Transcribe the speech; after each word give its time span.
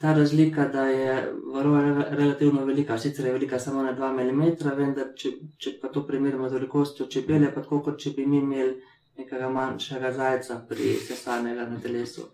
ta 0.00 0.12
razlika, 0.12 0.68
da 0.68 0.84
je 0.84 1.32
varova 1.54 2.04
relativno 2.10 2.64
velika, 2.64 2.98
sicer 2.98 3.26
je 3.26 3.32
velika 3.32 3.58
samo 3.58 3.82
na 3.82 3.96
2 3.96 4.32
mm, 4.32 4.76
vendar 4.76 5.12
če, 5.16 5.32
če 5.58 5.74
pa 5.82 5.88
to 5.88 6.06
primerjamo 6.06 6.48
z 6.48 6.56
velikostjo 6.56 7.06
čebele, 7.06 7.50
pa 7.54 7.60
tako 7.60 7.82
kot 7.84 7.98
če 8.00 8.14
bi 8.16 8.26
mi 8.26 8.40
imeli 8.40 8.78
nekega 9.20 9.50
manjšega 9.52 10.12
zajca 10.12 10.62
pri 10.68 10.94
sesanega 11.04 11.68
na 11.68 11.80
telesu. 11.80 12.30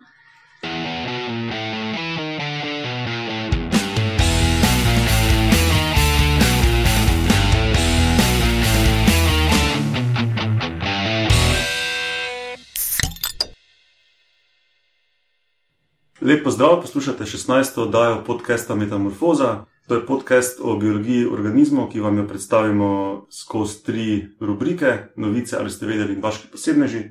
Lep 16.26 16.44
pozdrav, 16.44 16.80
poslušate 16.80 17.24
16. 17.24 17.80
oddajo 17.80 18.24
podcasta 18.24 18.74
Metamorfoza. 18.74 19.64
To 19.88 19.94
je 19.94 20.06
podcast 20.06 20.60
o 20.62 20.76
biologiji 20.76 21.26
organizmov, 21.26 21.88
ki 21.88 22.00
vam 22.00 22.18
jo 22.18 22.26
predstavimo 22.28 23.26
skozi 23.30 23.84
tri 23.84 24.26
rubrike: 24.40 24.96
Novice 25.16 25.56
ali 25.56 25.70
ste 25.70 25.86
vedeli 25.86 26.14
in 26.14 26.22
vaši 26.22 26.48
posebneži. 26.52 27.04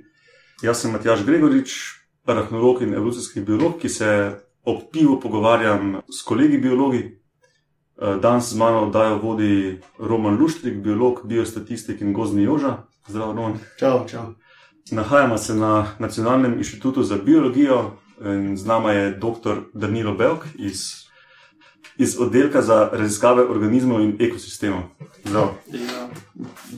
Jaz 0.61 0.81
sem 0.81 0.91
Matjaš 0.91 1.23
Gregorič, 1.25 1.71
arahnolog 2.25 2.81
in 2.81 2.93
evolucijski 2.93 3.41
biolog, 3.41 3.79
ki 3.79 3.89
se 3.89 4.35
ob 4.63 4.81
pivu 4.91 5.19
pogovarjam 5.19 6.01
s 6.19 6.21
kolegi 6.23 6.57
biologi. 6.57 7.19
Danes 8.21 8.51
z 8.51 8.57
mano 8.57 8.87
oddajo 8.87 9.17
vodi 9.23 9.79
Roman 9.99 10.35
Luštrik, 10.35 10.83
biolog, 10.83 11.21
biostatistik 11.23 12.01
in 12.01 12.13
gozni 12.13 12.43
Joža. 12.43 12.77
Zdravo, 13.07 13.33
Roman. 13.33 13.59
Čau, 13.79 14.07
čau. 14.07 14.33
Nahajamo 14.91 15.37
se 15.37 15.55
na 15.55 15.87
Nacionalnem 15.99 16.57
inštitutu 16.57 17.03
za 17.03 17.15
biologijo, 17.15 17.91
In 18.21 18.57
z 18.57 18.65
nama 18.65 18.91
je 18.91 19.11
dr. 19.11 19.55
Danilo 19.73 20.13
Belk 20.13 20.45
iz, 20.55 21.05
iz 21.97 22.19
oddelka 22.19 22.61
za 22.61 22.89
raziskave 22.93 23.43
organizmov 23.43 24.01
in 24.01 24.15
ekosistemov. 24.19 24.81
Ja. 25.33 25.51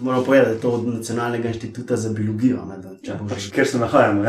Moram 0.02 0.24
povedati, 0.24 0.50
da 0.50 0.56
je 0.56 0.62
to 0.62 0.72
od 0.72 0.88
Nacionalnega 0.88 1.48
inštituta 1.48 1.96
za 1.96 2.10
biologijo. 2.10 2.66
Ne, 2.66 2.78
da, 2.78 2.92
ja, 3.04 3.20
pač, 3.30 3.50
ker 3.52 3.68
se 3.68 3.80
nahajamo. 3.80 4.24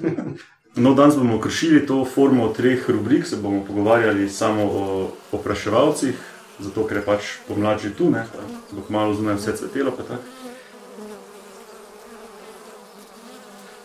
no, 0.84 0.94
danes 0.94 1.16
bomo 1.16 1.40
kršili 1.40 1.86
to 1.86 2.04
formo 2.04 2.48
treh 2.48 2.90
rubrik, 2.90 3.26
se 3.26 3.36
bomo 3.36 3.64
pogovarjali 3.64 4.28
samo 4.28 4.62
o 4.64 5.10
opraševalcih, 5.32 6.14
zato 6.58 6.86
ker 6.86 6.96
je 6.96 7.04
pač 7.04 7.34
pomlad 7.48 7.82
že 7.82 7.94
tu, 7.94 8.10
da 8.10 8.26
bo 8.72 8.86
malo 8.88 9.14
zunaj 9.14 9.34
vse 9.34 9.56
cvetelo. 9.56 9.90
Eh, 9.98 10.43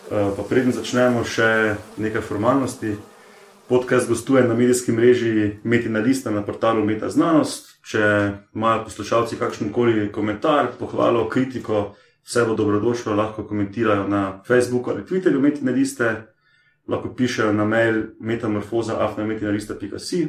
pa 0.09 0.41
preden 0.49 0.73
začnemo, 0.73 1.21
še 1.23 1.75
nekaj 2.01 2.21
formalnosti. 2.25 2.97
Podcast 3.69 4.09
gostuje 4.09 4.41
na 4.47 4.53
medijskem 4.57 4.95
mreži 4.97 5.59
Metina 5.63 5.99
Lista 5.99 6.31
na 6.31 6.41
portalu 6.41 6.85
Meta 6.85 7.09
Znanost. 7.09 7.79
Če 7.85 8.31
imajo 8.55 8.83
poslušalci 8.89 9.35
kakšen 9.37 9.71
koli 9.73 10.11
komentar, 10.13 10.67
pohvalo, 10.79 11.29
kritiko, 11.29 11.95
vse 12.25 12.45
bo 12.45 12.55
dobrodošlo, 12.57 13.15
lahko 13.15 13.43
komentirajo 13.45 14.07
na 14.09 14.41
Facebooku 14.47 14.91
ali 14.91 15.05
Twitterju 15.05 15.41
Metina 15.41 15.71
Liste, 15.71 16.15
lahko 16.89 17.13
pišejo 17.13 17.53
na 17.53 17.65
mail 17.65 18.03
metamorfoza.afnametinalista.si, 18.19 20.27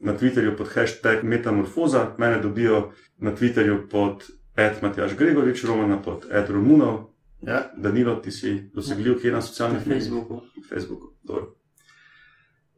na 0.00 0.18
Twitterju 0.18 0.56
pod 0.58 0.68
hashtag 0.74 1.22
metamorfoza, 1.22 2.14
mene 2.18 2.42
dobijo 2.42 2.90
na 3.18 3.30
Twitterju 3.30 3.88
pod 3.90 4.24
Ed 4.56 4.72
Matjaš 4.82 5.14
Gregorič, 5.14 5.64
Romana 5.64 6.02
pod 6.02 6.26
Ed 6.30 6.50
Romunov. 6.50 7.09
Ja, 7.46 7.70
Danilo, 7.76 8.16
ti 8.20 8.30
si 8.30 8.70
dosegljiv, 8.74 9.20
kje 9.20 9.32
na 9.32 9.42
socialnih 9.42 9.86
medijih? 9.86 10.12
Na 10.12 10.20
Facebooku. 10.20 10.42
Facebooku 10.68 11.60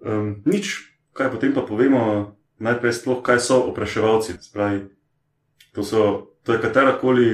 um, 0.04 0.42
nič, 0.44 0.90
kaj 1.14 1.30
potem 1.30 1.54
pa 1.54 1.62
povemo, 1.62 2.34
najprej 2.58 2.94
sploh, 2.94 3.22
kaj 3.22 3.38
so 3.42 3.62
opraševalci. 3.70 4.38
Spravi, 4.42 4.90
to, 5.74 5.86
so, 5.86 6.34
to 6.42 6.54
je 6.54 6.62
katerakoli 6.62 7.28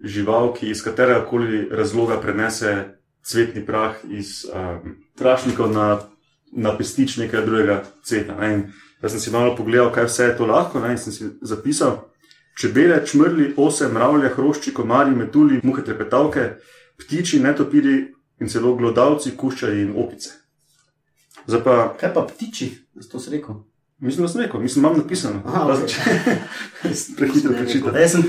žival, 0.00 0.52
ki 0.56 0.70
iz 0.72 0.84
katerega 0.84 1.24
koli 1.28 1.68
razloga 1.68 2.20
prenese 2.20 2.96
cvetni 3.20 3.64
prah 3.64 4.00
iz 4.08 4.48
um, 4.48 4.96
trašnikov 5.16 5.68
na, 5.72 6.00
na 6.52 6.72
pestič 6.76 7.20
nekega 7.20 7.44
drugega 7.44 7.76
cveta. 8.04 8.36
Ne? 8.40 8.72
Jaz 9.00 9.16
sem 9.16 9.20
si 9.20 9.32
malo 9.32 9.52
pogledal, 9.56 9.92
kaj 9.92 10.08
vse 10.08 10.32
je 10.32 10.36
to 10.40 10.48
lahko, 10.48 10.80
ne? 10.80 10.96
in 10.96 11.00
sem 11.00 11.12
si 11.12 11.28
zapisal 11.44 12.09
čebele, 12.58 13.00
čmrli, 13.06 13.54
ose, 13.56 13.88
mravlje, 13.88 14.34
hrošči, 14.36 14.74
komarji, 14.74 15.16
metuli, 15.16 15.60
muhe, 15.62 15.84
trepetavke, 15.84 16.50
ptiči, 17.00 17.40
netopiri 17.40 17.96
in 18.40 18.48
celo 18.48 18.74
glodavci, 18.76 19.36
kuščaji 19.36 19.82
in 19.88 19.96
opice. 19.96 20.36
Pa, 21.64 21.96
Kaj 22.00 22.14
pa 22.14 22.26
ptiči, 22.28 22.70
da 22.94 23.18
si 23.18 23.30
rekel? 23.30 23.62
Mislim, 24.00 24.26
da 24.26 24.32
sem 24.32 24.40
rekel, 24.40 24.60
mislim, 24.60 24.84
imam 24.84 24.98
napisano. 24.98 25.42
Prehitro 27.16 27.52
prečitam. 27.52 27.96
Jaz 27.96 28.12
sem 28.12 28.22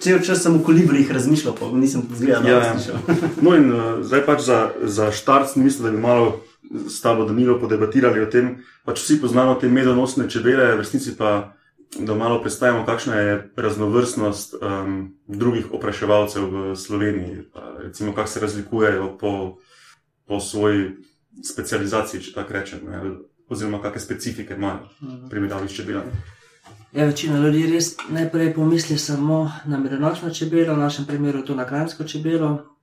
cel 0.00 0.22
čas 0.24 0.46
v 0.46 0.62
kolibrih 0.64 1.10
razmišljal, 1.12 1.54
pa 1.58 1.68
nisem 1.72 2.02
zgledal. 2.14 2.48
Ja, 2.48 2.56
ja. 2.56 3.00
no, 3.44 3.52
in 3.56 3.68
uh, 3.72 4.00
zdaj 4.00 4.24
pač 4.24 4.40
za, 4.46 4.70
za 4.82 5.10
štart, 5.12 5.56
mislim, 5.56 5.84
da 5.84 5.90
bi 5.90 6.00
malo 6.00 6.40
s 6.88 7.00
tabo 7.00 7.24
Danilo 7.24 7.58
podebatirali 7.60 8.24
o 8.24 8.30
tem. 8.30 8.56
Pač 8.88 9.04
vsi 9.04 9.20
poznamo 9.20 9.58
te 9.60 9.68
medonosne 9.68 10.30
čebele, 10.30 10.72
v 10.72 10.80
resnici 10.80 11.12
pa 11.16 11.52
da 11.96 12.14
malo 12.14 12.40
predstavimo, 12.40 12.86
kakšna 12.86 13.14
je 13.14 13.50
raznovrstnost 13.56 14.54
um, 14.54 15.18
drugih 15.26 15.72
opraševalcev 15.72 16.44
v 16.44 16.76
Sloveniji, 16.76 17.44
recimo, 17.78 18.14
kako 18.14 18.28
se 18.28 18.40
razlikujejo 18.40 19.18
po, 19.18 19.56
po 20.26 20.40
svoji 20.40 20.90
specializaciji, 21.44 22.22
če 22.22 22.34
tako 22.34 22.52
rečem, 22.52 22.84
ne, 22.84 23.00
oziroma 23.48 23.80
kakšne 23.82 24.00
specifike 24.00 24.54
imajo 24.54 24.88
mhm. 25.02 25.28
primerjavi 25.28 25.68
s 25.68 25.76
čebelami. 25.76 26.10
Ja, 26.92 27.04
večina 27.04 27.38
ljudi 27.38 27.66
res 27.68 27.96
najprej 28.08 28.54
pomisli 28.54 28.98
samo 28.98 29.50
na 29.66 29.78
medonosno 29.78 30.30
čebelo, 30.30 30.74
v 30.74 30.78
našem 30.78 31.06
primeru 31.06 31.42
to 31.44 31.54
na 31.54 31.66
kranjsko 31.68 32.04
čebelo, 32.04 32.78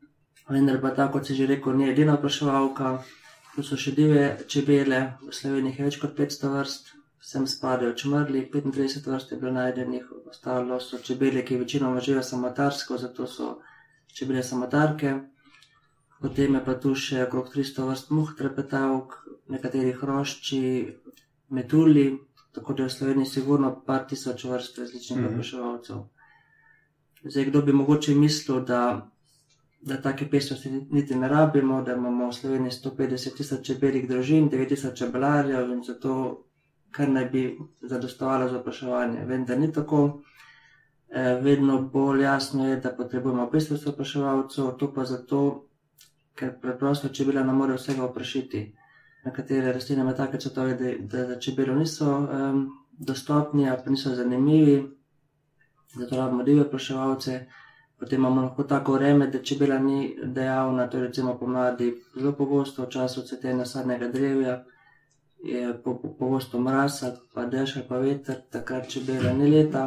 vendar 0.50 0.82
pa 0.82 0.94
tako, 0.94 1.18
kot 1.18 1.28
si 1.28 1.36
že 1.36 1.48
rekel, 1.50 1.74
ni 1.78 1.90
edina 1.90 2.14
opraševalka. 2.14 3.00
Tu 3.56 3.64
so 3.64 3.78
še 3.80 3.96
divje 3.96 4.46
čebele, 4.52 5.16
v 5.24 5.34
Sloveniji 5.34 5.80
je 5.80 5.86
več 5.88 5.98
kot 6.02 6.14
500 6.18 6.52
vrst, 6.54 6.94
sem 7.25 7.47
spadajo 7.47 7.94
črnili, 7.94 8.50
35 8.53 9.08
vrst 9.08 9.31
je 9.31 9.38
bilo 9.38 9.52
najdenih, 9.52 10.12
ostalo 10.30 10.80
so 10.80 11.00
čebele, 11.02 11.41
ki 11.46 11.58
večinoma 11.58 12.00
živijo 12.00 12.24
samotarsko, 12.24 12.97
zato 12.97 13.28
so 13.28 13.47
čebele 14.13 14.44
samotarke. 14.44 15.16
Potem 16.22 16.56
je 16.56 16.62
pa 16.66 16.75
tu 16.80 16.94
še 16.96 17.24
okrog 17.25 17.50
300 17.56 17.88
vrst 17.90 18.13
muh, 18.13 18.36
trepetavk, 18.38 19.18
nekateri 19.50 19.96
hrošči, 19.97 20.62
metuli, 21.50 22.06
tako 22.53 22.74
da 22.78 22.86
je 22.86 22.90
v 22.90 22.97
Sloveniji 22.97 23.34
sigurno 23.34 23.74
par 23.88 24.06
tisoč 24.09 24.46
vrst 24.46 24.78
različnih. 24.80 25.19
Mm 25.19 25.42
-hmm. 25.42 26.03
Zdaj, 27.24 27.46
kdo 27.46 27.62
bi 27.62 27.74
mogoče 27.74 28.16
mislil, 28.16 28.59
da, 28.66 29.09
da 29.81 30.02
take 30.02 30.30
pestrosti 30.30 30.69
niti 30.92 31.16
ne 31.16 31.28
rabimo, 31.28 31.81
da 31.81 31.94
imamo 31.94 32.30
v 32.30 32.34
Sloveniji 32.34 32.72
150 32.72 33.38
tisoč 33.38 33.66
čebeljih 33.66 34.09
družin, 34.09 34.50
9 34.50 34.69
tisoč 34.69 34.97
čebelarjev 34.97 35.72
in 35.72 35.84
zato 35.84 36.44
kar 36.95 37.09
naj 37.09 37.25
bi 37.25 37.59
zadostovalo 37.81 38.50
za 38.50 38.59
opraševanje. 38.59 39.25
Vendar 39.25 39.59
ni 39.59 39.72
tako. 39.73 40.22
E, 41.09 41.23
vedno 41.41 41.81
bolj 41.81 42.23
jasno 42.23 42.69
je, 42.69 42.78
da 42.78 42.91
potrebujemo 42.97 43.50
pestrost 43.51 43.88
opraševalcev, 43.88 44.72
to 44.79 44.94
pa 44.94 45.06
zato, 45.06 45.41
ker 46.35 46.56
preprosto 46.61 47.09
čebela 47.09 47.44
ne 47.44 47.53
more 47.53 47.75
vsega 47.75 48.03
oprašiti. 48.06 48.63
Nekatere 49.25 49.73
rastline 49.73 50.01
imajo 50.01 50.17
take 50.17 50.39
cvetove, 50.39 50.73
da, 50.73 50.91
da 51.00 51.25
za 51.28 51.39
čebelo 51.39 51.75
niso 51.75 52.17
um, 52.17 52.66
dostopni, 52.91 53.69
pa 53.85 53.91
niso 53.91 54.16
zanimivi, 54.16 54.83
zato 55.95 56.17
rabimo 56.17 56.44
divje 56.44 56.66
opraševalce. 56.66 57.39
Potem 58.00 58.19
imamo 58.19 58.41
lahko 58.41 58.63
tako 58.63 58.94
vreme, 58.94 59.27
da 59.27 59.41
čebela 59.44 59.79
ni 59.79 60.17
dejavna, 60.23 60.88
to 60.89 60.97
je 60.97 61.07
recimo 61.07 61.38
pomladi 61.39 61.94
zelo 62.16 62.31
pogosto, 62.31 62.83
v 62.83 62.89
času 62.89 63.22
cvetenja 63.27 63.66
sadnega 63.66 64.07
drevja 64.07 64.63
je 65.44 65.81
pogosto 66.19 66.59
mraz, 66.59 67.03
pa 67.33 67.45
dež, 67.45 67.77
pa 67.89 68.00
veter, 68.01 68.42
takrat 68.51 68.88
če 68.89 69.04
bele 69.06 69.33
ne 69.33 69.50
leta. 69.50 69.86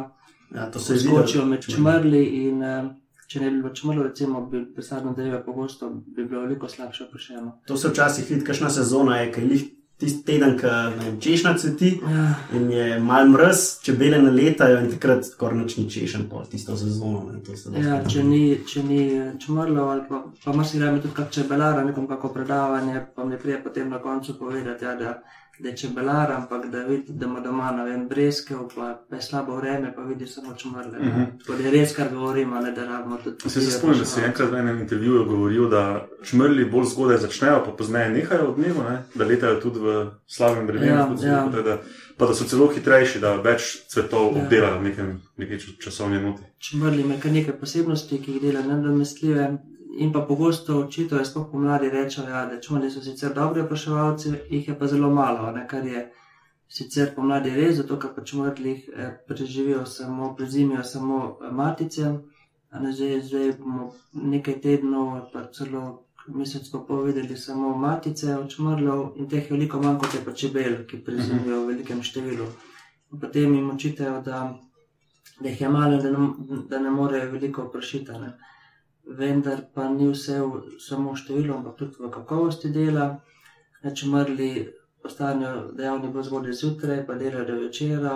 Ja, 0.55 0.71
to 0.71 0.79
se 0.79 0.97
zgodi 0.97 1.41
med 1.45 1.65
čmrli 1.65 2.23
in 2.45 2.63
eh, 2.63 2.87
če 3.29 3.41
ne 3.43 3.51
bi 3.51 3.61
bilo 3.61 3.73
čmrlo, 3.75 4.03
recimo 4.03 4.41
bi 4.49 4.63
pesadno 4.75 5.13
drevo 5.13 5.41
pogosto 5.45 5.89
bi 5.89 6.25
bilo 6.25 6.41
veliko 6.41 6.67
slabše 6.67 7.03
oprašeno. 7.03 7.59
To 7.67 7.77
se 7.77 7.89
včasih 7.89 8.29
vidi, 8.29 8.45
kakšna 8.45 8.69
sezona 8.69 9.19
je, 9.21 9.31
ker 9.33 9.51
jih 9.51 9.67
tisti 9.99 10.23
teden, 10.23 10.55
ki 10.57 10.67
češna 11.21 11.53
cveti 11.57 11.89
ja. 12.03 12.25
in 12.55 12.69
je 12.71 12.99
mal 13.03 13.27
mraz, 13.27 13.63
če 13.83 13.97
bele 13.99 14.21
ne 14.23 14.31
letajo 14.31 14.79
in 14.79 14.87
takrat 14.93 15.27
skoraj 15.27 15.59
nič 15.59 15.75
ni 15.77 15.89
češen 15.91 16.29
po 16.31 16.43
tisto 16.47 16.77
sezono. 16.79 17.25
Ne, 17.33 17.83
ja, 17.83 17.99
če 18.07 18.23
ni, 18.23 18.43
če 18.67 18.83
ni 18.87 19.01
čmrlo 19.43 19.89
ali 19.91 20.05
pa, 20.07 20.21
pa 20.45 20.55
mar 20.55 20.67
si 20.67 20.79
rame 20.79 21.03
tudi 21.03 21.17
kak 21.17 21.33
čebelara, 21.35 21.83
nekom 21.83 22.07
kako 22.07 22.31
predavanje, 22.37 23.03
pa 23.15 23.27
mi 23.27 23.37
prije 23.37 23.59
potem 23.63 23.89
na 23.89 23.99
koncu 23.99 24.37
povedati, 24.39 24.85
ja, 24.85 24.95
da 24.95 25.19
da 25.59 25.69
je 25.69 25.77
čebelar, 25.77 26.31
ampak 26.31 26.65
da 26.67 26.79
vidi, 26.79 27.03
da 27.09 27.25
ima 27.25 27.39
doma 27.39 27.71
vem 27.83 28.07
brezkev, 28.07 28.57
pa, 28.75 29.05
pa 29.09 29.15
je 29.15 29.21
slabo 29.21 29.55
vreme, 29.55 29.93
pa 29.95 30.01
vidi 30.03 30.27
samo 30.27 30.53
čumrle. 30.53 30.97
Uh 30.99 31.05
Mhm. 31.05 31.19
-huh. 31.19 31.45
To 31.45 31.53
je 31.55 31.71
res, 31.71 31.95
kar 31.95 32.07
govorimo, 32.09 32.59
ne 32.59 32.71
da 32.71 32.85
rabimo 32.85 33.17
tudi. 33.17 33.49
Se 33.49 33.61
se 33.61 33.71
spomnim, 33.71 33.99
da 33.99 34.05
si 34.05 34.21
enkrat 34.21 34.51
v 34.51 34.55
enem 34.55 34.79
intervjuju 34.79 35.25
govoril, 35.25 35.69
da 35.69 35.83
čmrli 36.23 36.65
bolj 36.65 36.85
zgodaj 36.85 37.17
začnejo, 37.17 37.63
pa 37.65 37.71
pozneje 37.73 38.09
nehajo 38.11 38.45
od 38.45 38.55
dnevu, 38.55 38.83
ne? 38.83 39.03
da 39.15 39.25
letajo 39.25 39.55
tudi 39.57 39.79
v 39.79 39.95
slabem 40.27 40.67
vremenu, 40.67 40.91
Ja, 40.91 41.17
se 41.17 41.27
ja. 41.27 41.45
reče, 41.47 41.61
da, 41.63 41.77
pa 42.17 42.25
da 42.25 42.33
so 42.33 42.43
celo 42.45 42.67
hitrejši, 42.67 43.19
da 43.19 43.35
več 43.37 43.61
cvetov 43.87 44.21
Ja. 44.27 44.43
obdelajo 44.43 44.79
v 44.79 44.83
nekem, 44.83 45.07
neki 45.37 45.57
časovni 45.79 46.17
enoti. 46.17 46.43
Čumrli 46.59 47.01
ima 47.01 47.15
kar 47.17 47.31
nekaj 47.31 47.53
posebnosti, 47.55 48.17
ki 48.19 48.31
jih 48.31 48.41
dela 48.43 48.61
nedomestljive. 48.63 49.57
In 49.97 50.11
pa 50.13 50.21
pogosto 50.21 50.79
učitelji, 50.79 51.25
sploh 51.25 51.47
pomladi, 51.51 51.89
rečejo, 51.89 52.27
ja, 52.29 52.45
da 52.45 52.61
čumrli 52.61 52.91
so 52.91 53.01
sicer 53.01 53.33
dobri 53.33 53.61
opraševalci, 53.61 54.33
jih 54.49 54.67
je 54.67 54.79
pa 54.79 54.87
zelo 54.87 55.09
malo, 55.09 55.51
ne, 55.51 55.67
kar 55.67 55.85
je 55.85 56.03
sicer 56.69 57.09
pomladi 57.15 57.55
res, 57.55 57.79
zato 57.79 57.97
ker 57.99 58.11
pač 58.15 58.33
mrtvih 58.37 58.89
eh, 58.89 59.15
preživijo 59.27 59.85
samo, 59.85 60.35
prezimijo 60.37 60.83
samo 60.83 61.23
eh, 61.41 61.51
matice. 61.51 62.13
A 62.69 62.79
ne, 62.79 62.93
zdaj, 62.93 63.21
zdaj 63.25 63.51
bomo 63.57 63.89
nekaj 64.13 64.59
tednov, 64.61 65.31
pa 65.33 65.47
celo 65.53 66.05
mesec 66.35 66.67
pa 66.69 66.79
pol 66.85 67.03
videli 67.07 67.37
samo 67.37 67.71
matice 67.77 68.35
od 68.37 68.49
čmrljev 68.53 68.99
in 69.15 69.29
teh 69.29 69.49
je 69.49 69.55
veliko 69.55 69.81
manj 69.81 69.97
kot 69.99 70.13
je 70.13 70.21
pa 70.25 70.33
čebel, 70.33 70.75
ki 70.85 71.01
prezimijo 71.05 71.63
v 71.63 71.71
velikem 71.71 72.03
številu. 72.05 72.45
In 73.11 73.19
potem 73.19 73.55
jim 73.55 73.71
očitajo, 73.73 74.21
da, 74.21 74.43
da 75.39 75.49
jih 75.49 75.61
je 75.61 75.69
malo, 75.69 75.97
da 75.97 76.11
ne, 76.13 76.27
da 76.69 76.79
ne 76.79 76.93
morejo 76.93 77.31
veliko 77.31 77.65
oprašiti. 77.65 78.21
Vendar 79.09 79.63
pa 79.73 79.89
ni 79.89 80.07
vse 80.07 80.37
v, 80.41 80.77
samo 80.77 81.13
v 81.13 81.21
številu, 81.21 81.55
ampak 81.55 81.79
tudi 81.79 81.97
v 82.03 82.11
kakovosti 82.13 82.69
dela. 82.69 83.07
Ne, 83.83 83.93
Čmrli 83.95 84.51
postanejo 85.01 85.71
dejavni 85.73 86.11
bolj 86.13 86.27
zgodaj 86.29 86.53
zjutraj, 86.53 87.05
pa 87.07 87.15
delajo 87.15 87.45
do 87.45 87.55
večera. 87.63 88.13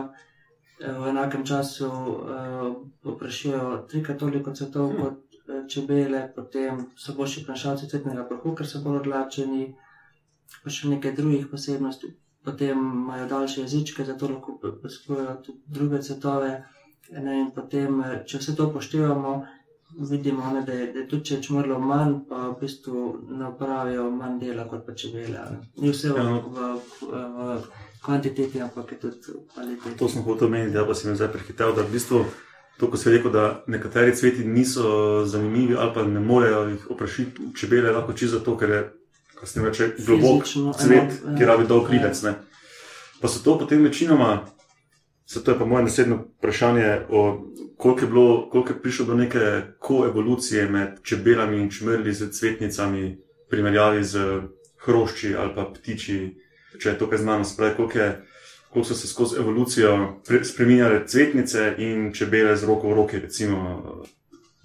Eh, 0.80 0.92
V 0.92 1.10
enakem 1.10 1.46
času 1.46 1.88
uh, 1.88 2.76
oprašijo 3.04 3.86
trikrat 3.90 4.18
toliko 4.20 4.54
cvetov 4.54 4.90
Hmm. 4.90 5.02
kot 5.02 5.18
eh, 5.50 5.64
čebele, 5.70 6.32
potem 6.36 6.86
so 6.96 7.14
boljši 7.14 7.44
prenašalci 7.46 7.90
cvetnega 7.90 8.28
prahu, 8.28 8.56
ker 8.56 8.68
so 8.68 8.82
bolj 8.84 9.00
odlačeni, 9.04 9.76
pa 10.64 10.70
še 10.70 10.90
nekaj 10.90 11.16
drugih 11.16 11.48
posebnosti. 11.48 12.14
Potem 12.44 12.78
imajo 12.78 13.28
daljše 13.28 13.62
jezičke, 13.62 14.06
zato 14.06 14.28
lahko 14.28 14.58
poskujejo 14.82 15.36
tudi 15.46 15.60
druge 15.68 16.02
cvetove. 16.02 16.64
Ne, 17.12 17.40
in 17.40 17.52
potem, 17.52 18.02
eh, 18.02 18.24
če 18.28 18.38
vse 18.40 18.56
to 18.56 18.68
upoštevamo, 18.70 19.34
vidimo, 20.00 20.54
ne, 20.54 20.62
da, 20.62 20.74
je, 20.74 20.94
da 20.94 21.00
je 21.00 21.08
tudi 21.08 21.26
če 21.26 21.36
je 21.36 21.44
čmrlo 21.44 21.80
manj, 21.80 22.14
pa 22.30 22.48
v 22.48 22.56
bistvu 22.60 23.02
ne 23.30 23.48
opravijo 23.48 24.12
manj 24.12 24.40
dela 24.40 24.66
kot 24.66 24.86
pa 24.86 24.94
čebele. 24.94 25.40
Ni 25.78 25.90
vse 25.90 26.10
v, 26.10 26.18
Ja. 26.18 26.24
v, 26.24 26.70
v, 27.02 27.22
v 27.36 27.62
kvantiteti, 28.00 28.62
ampak 28.62 28.92
je 28.92 29.00
tudi 29.00 29.18
v 29.30 29.54
kvaliteti. 29.54 29.98
To 29.98 30.10
smo 30.10 30.22
hotel 30.22 30.48
omeniti, 30.48 30.74
da 30.74 30.86
pa 30.86 30.94
si 30.94 31.08
me 31.08 31.16
zdaj 31.16 31.28
prehitel, 31.30 31.74
da 31.74 31.82
v 31.82 31.92
bistvu 31.92 32.26
to, 32.78 32.88
ko 32.88 32.98
si 32.98 33.10
rekel, 33.10 33.32
da 33.32 33.44
nekateri 33.68 34.12
cveti 34.12 34.44
niso 34.44 34.84
zanimivi 35.26 35.76
ali 35.76 35.92
pa 35.94 36.04
ne 36.04 36.20
morejo 36.22 36.68
jih 36.68 36.90
oprašiti 36.90 37.54
čebele, 37.54 37.92
lahko 37.92 38.14
čisto 38.14 38.38
zato, 38.38 38.58
ker 38.58 38.70
je, 38.70 38.82
kako 39.34 39.46
se 39.46 39.60
ne 39.60 39.66
reče, 39.66 39.92
globok 40.00 40.42
Fizično, 40.42 40.74
cvet, 40.74 41.12
eno, 41.22 41.38
ki 41.38 41.44
ja. 41.44 41.48
rabi 41.48 41.68
dolg 41.68 41.90
rilec. 41.90 42.22
ne. 42.24 42.34
Pa 43.22 43.28
so 43.28 43.40
to 43.40 43.60
potem 43.60 43.84
večinoma, 43.84 44.42
zato 45.28 45.52
je 45.52 45.60
pa 45.60 45.66
moje 45.66 45.84
naslednje 45.84 46.16
vprašanje, 46.38 47.00
o, 47.10 47.46
koliko, 47.78 48.02
je 48.02 48.08
bilo, 48.08 48.50
koliko 48.50 48.74
je 48.74 48.82
prišlo 48.82 49.06
do 49.06 49.16
neke 49.16 49.62
koevolucije 49.80 50.70
med 50.70 51.02
čebelami 51.04 51.58
in 51.58 51.70
čmrli 51.70 52.14
z 52.14 52.32
cvetnicami, 52.40 53.04
v 53.46 53.50
primerjavi 53.50 54.04
z 54.04 54.42
hrošči 54.86 55.36
ali 55.36 55.56
pa 55.56 55.66
ptiči, 55.66 56.20
če 56.80 56.90
je 56.90 56.98
to 56.98 57.10
kaj 57.10 57.24
znano, 57.24 57.46
spravi, 57.46 57.76
koliko, 57.76 58.00
je, 58.00 58.26
koliko 58.70 58.88
so 58.88 58.96
se 58.96 59.08
skozi 59.08 59.40
evolucijo 59.40 60.22
pre- 60.28 60.44
spreminjale 60.44 61.08
cvetnice 61.08 61.76
in 61.78 62.12
čebele 62.14 62.58
z 62.58 62.68
roko 62.68 62.90
v 62.90 62.94
roki, 62.94 63.20
recimo. 63.20 64.04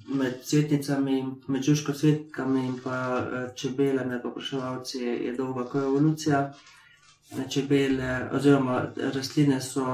Med 0.08 0.40
cvetnicami, 0.44 1.24
med 1.46 1.62
žužko 1.62 1.92
cvetkami 1.92 2.66
in 2.66 2.78
pa 2.84 2.96
eh, 3.20 3.54
čebelami, 3.54 4.22
popraševalci, 4.22 4.98
je, 4.98 5.16
je 5.26 5.32
dolga 5.36 5.64
koevolucija. 5.68 6.52
Čebele, 7.48 8.30
oziroma 8.32 8.82
rastline 9.14 9.60
so 9.60 9.84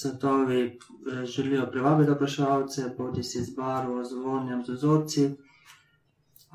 cvetovi, 0.00 0.60
eh, 0.62 1.26
želijo 1.26 1.66
privabiti 1.66 2.10
opraševalce, 2.10 2.94
bodi 2.98 3.22
si 3.22 3.42
z 3.42 3.54
barvo, 3.56 4.04
z 4.04 4.12
vonjem, 4.14 4.64
z 4.64 4.68
vzorci. 4.70 5.30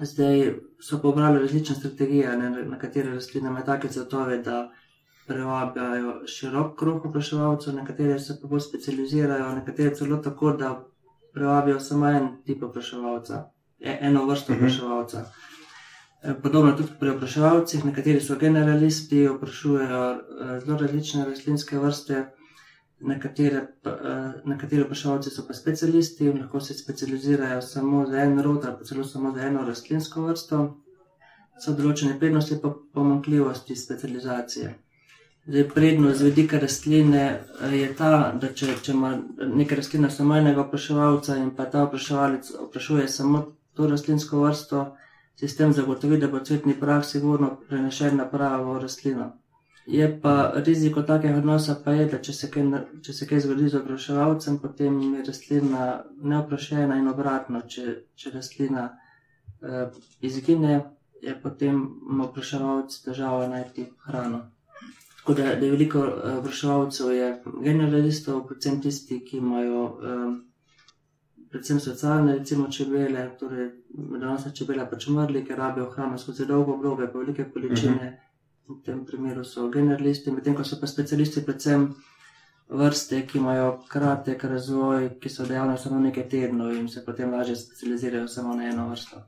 Zdaj 0.01 0.53
so 0.79 0.99
pobrali 1.01 1.39
različne 1.39 1.75
strategije, 1.75 2.37
ne, 2.37 2.49
na 2.65 2.79
katere 2.79 3.09
rastline 3.11 3.49
imajo 3.49 3.65
take 3.65 3.87
cvetove, 3.89 4.37
da 4.37 4.71
privabljajo 5.27 6.27
širok 6.27 6.79
krog 6.79 7.05
opraševalcev, 7.05 7.75
nekatere 7.75 8.19
se 8.19 8.39
pa 8.41 8.47
bolj 8.47 8.59
specializirajo, 8.59 9.55
nekatere 9.55 9.95
celo 9.95 10.17
tako, 10.17 10.51
da 10.51 10.85
privabijo 11.33 11.79
samo 11.79 12.07
en 12.07 12.43
tip 12.45 12.63
opraševalca, 12.63 13.49
e- 13.79 13.97
eno 14.01 14.25
vrsto 14.25 14.53
Mhm. 14.53 14.61
opraševalca. 14.61 15.19
E, 15.19 15.56
Podobno 16.43 16.71
tudi 16.73 16.89
pri 16.99 17.09
opraševalcih, 17.09 17.83
nekateri 17.85 18.21
so 18.21 18.35
generalisti, 18.35 19.27
oprašujejo 19.27 20.05
eh, 20.13 20.59
zelo 20.65 20.77
različne 20.77 21.25
rastlinske 21.25 21.79
vrste, 21.79 22.13
eh, 22.13 23.61
nekateri 24.45 24.81
opraševalci 24.81 25.29
so 25.29 25.45
pa 25.47 25.53
specialisti, 25.53 26.31
lahko 26.31 26.59
se 26.59 26.73
specializirajo 26.73 27.61
samo 27.61 28.05
za 28.09 28.17
en 28.17 28.41
rod 28.41 28.65
ali 28.65 28.75
pa 28.79 28.83
celo 28.83 29.03
samo 29.03 29.31
za 29.35 29.41
eno 29.41 29.63
rastlinsko 29.67 30.25
vrsto. 30.25 30.81
So 31.61 31.73
določene 31.73 32.19
prednosti 32.19 32.59
pa 32.61 32.73
pomankljivosti 32.93 33.75
specializacije. 33.75 34.75
Zdaj, 35.47 35.69
prednost 35.69 36.19
z 36.19 36.23
vidika 36.23 36.59
rastline 36.59 37.25
eh, 37.29 37.75
je 37.77 37.95
ta, 37.95 38.33
da 38.41 38.53
če, 38.53 38.73
če 38.81 38.91
ima 38.91 39.19
neka 39.37 39.75
rastlina 39.75 40.09
samo 40.09 40.35
enega 40.35 40.65
opraševalca 40.65 41.37
in 41.37 41.53
pa 41.55 41.65
ta 41.65 41.85
opraševalec 41.85 42.55
oprašuje 42.67 43.07
samo 43.07 43.51
to 43.73 43.87
rastlinsko 43.87 44.41
vrsto, 44.41 44.87
sistem 45.39 45.73
zagotovi, 45.73 46.17
da 46.17 46.27
bo 46.27 46.39
cvetni 46.39 46.73
prah 46.79 47.05
sigurno 47.05 47.57
prenešen 47.69 48.17
na 48.17 48.25
pravo 48.29 48.79
rastlino. 48.79 49.31
Je 49.87 50.19
pa 50.21 50.51
riziko 50.55 51.01
takega 51.01 51.37
odnosa, 51.37 51.75
pa 51.85 51.91
je, 51.91 52.05
da 52.11 52.17
če 52.19 52.33
se 52.33 52.49
kaj, 52.51 52.63
če 53.05 53.13
se 53.13 53.27
kaj 53.27 53.39
zgodi 53.45 53.69
z 53.69 53.79
opraševalcem, 53.79 54.57
potem 54.59 54.97
je 55.13 55.23
rastlina 55.23 55.85
neoprašena 56.23 56.97
in 56.99 57.07
obratno, 57.07 57.61
če, 57.61 57.93
če 58.15 58.33
rastlina 58.33 58.89
eh, 59.61 60.01
izgine, 60.21 60.81
je 61.21 61.37
potem 61.41 61.79
ima 62.09 62.27
opraševalec 62.27 62.97
težavo 63.05 63.47
najti 63.47 63.87
hrano. 64.09 64.41
Tako 65.21 65.37
da, 65.39 65.55
da 65.55 65.65
je 65.65 65.71
veliko 65.71 66.03
eh, 66.03 66.35
opraševalcev, 66.41 67.13
je 67.15 67.31
generalistov, 67.63 68.43
predvsem 68.49 68.81
tisti, 68.83 69.21
ki 69.23 69.39
imajo 69.39 69.85
eh, 69.87 70.27
predvsem 71.51 71.79
socialne, 71.79 72.37
recimo 72.37 72.67
čebele, 72.71 73.29
torej 73.39 73.69
medonosne 73.93 74.51
čebele 74.55 74.85
pač 74.89 75.07
umrli, 75.07 75.45
ker 75.45 75.57
rabijo 75.57 75.89
hrano 75.91 76.17
skozi 76.17 76.45
dolgo 76.45 76.75
obdobje, 76.75 77.11
pa 77.11 77.19
velike 77.19 77.49
količine. 77.53 78.13
V 78.67 78.81
tem 78.83 79.05
primeru 79.05 79.45
so 79.47 79.69
generalisti, 79.71 80.31
medtem 80.31 80.55
ko 80.55 80.63
so 80.67 80.75
pa 80.79 80.87
specialisti 80.87 81.45
predvsem 81.45 81.87
vrste, 82.69 83.21
ki 83.27 83.37
imajo 83.37 83.69
kratek 83.87 84.43
razvoj, 84.43 85.09
ki 85.21 85.29
so 85.31 85.45
dejavne 85.47 85.77
samo 85.77 85.99
nekaj 86.03 86.27
tednov 86.29 86.75
in 86.75 86.89
se 86.91 87.05
potem 87.05 87.31
lažje 87.31 87.55
specializirajo 87.55 88.27
samo 88.27 88.55
na 88.55 88.67
eno 88.67 88.89
vrsto. 88.89 89.23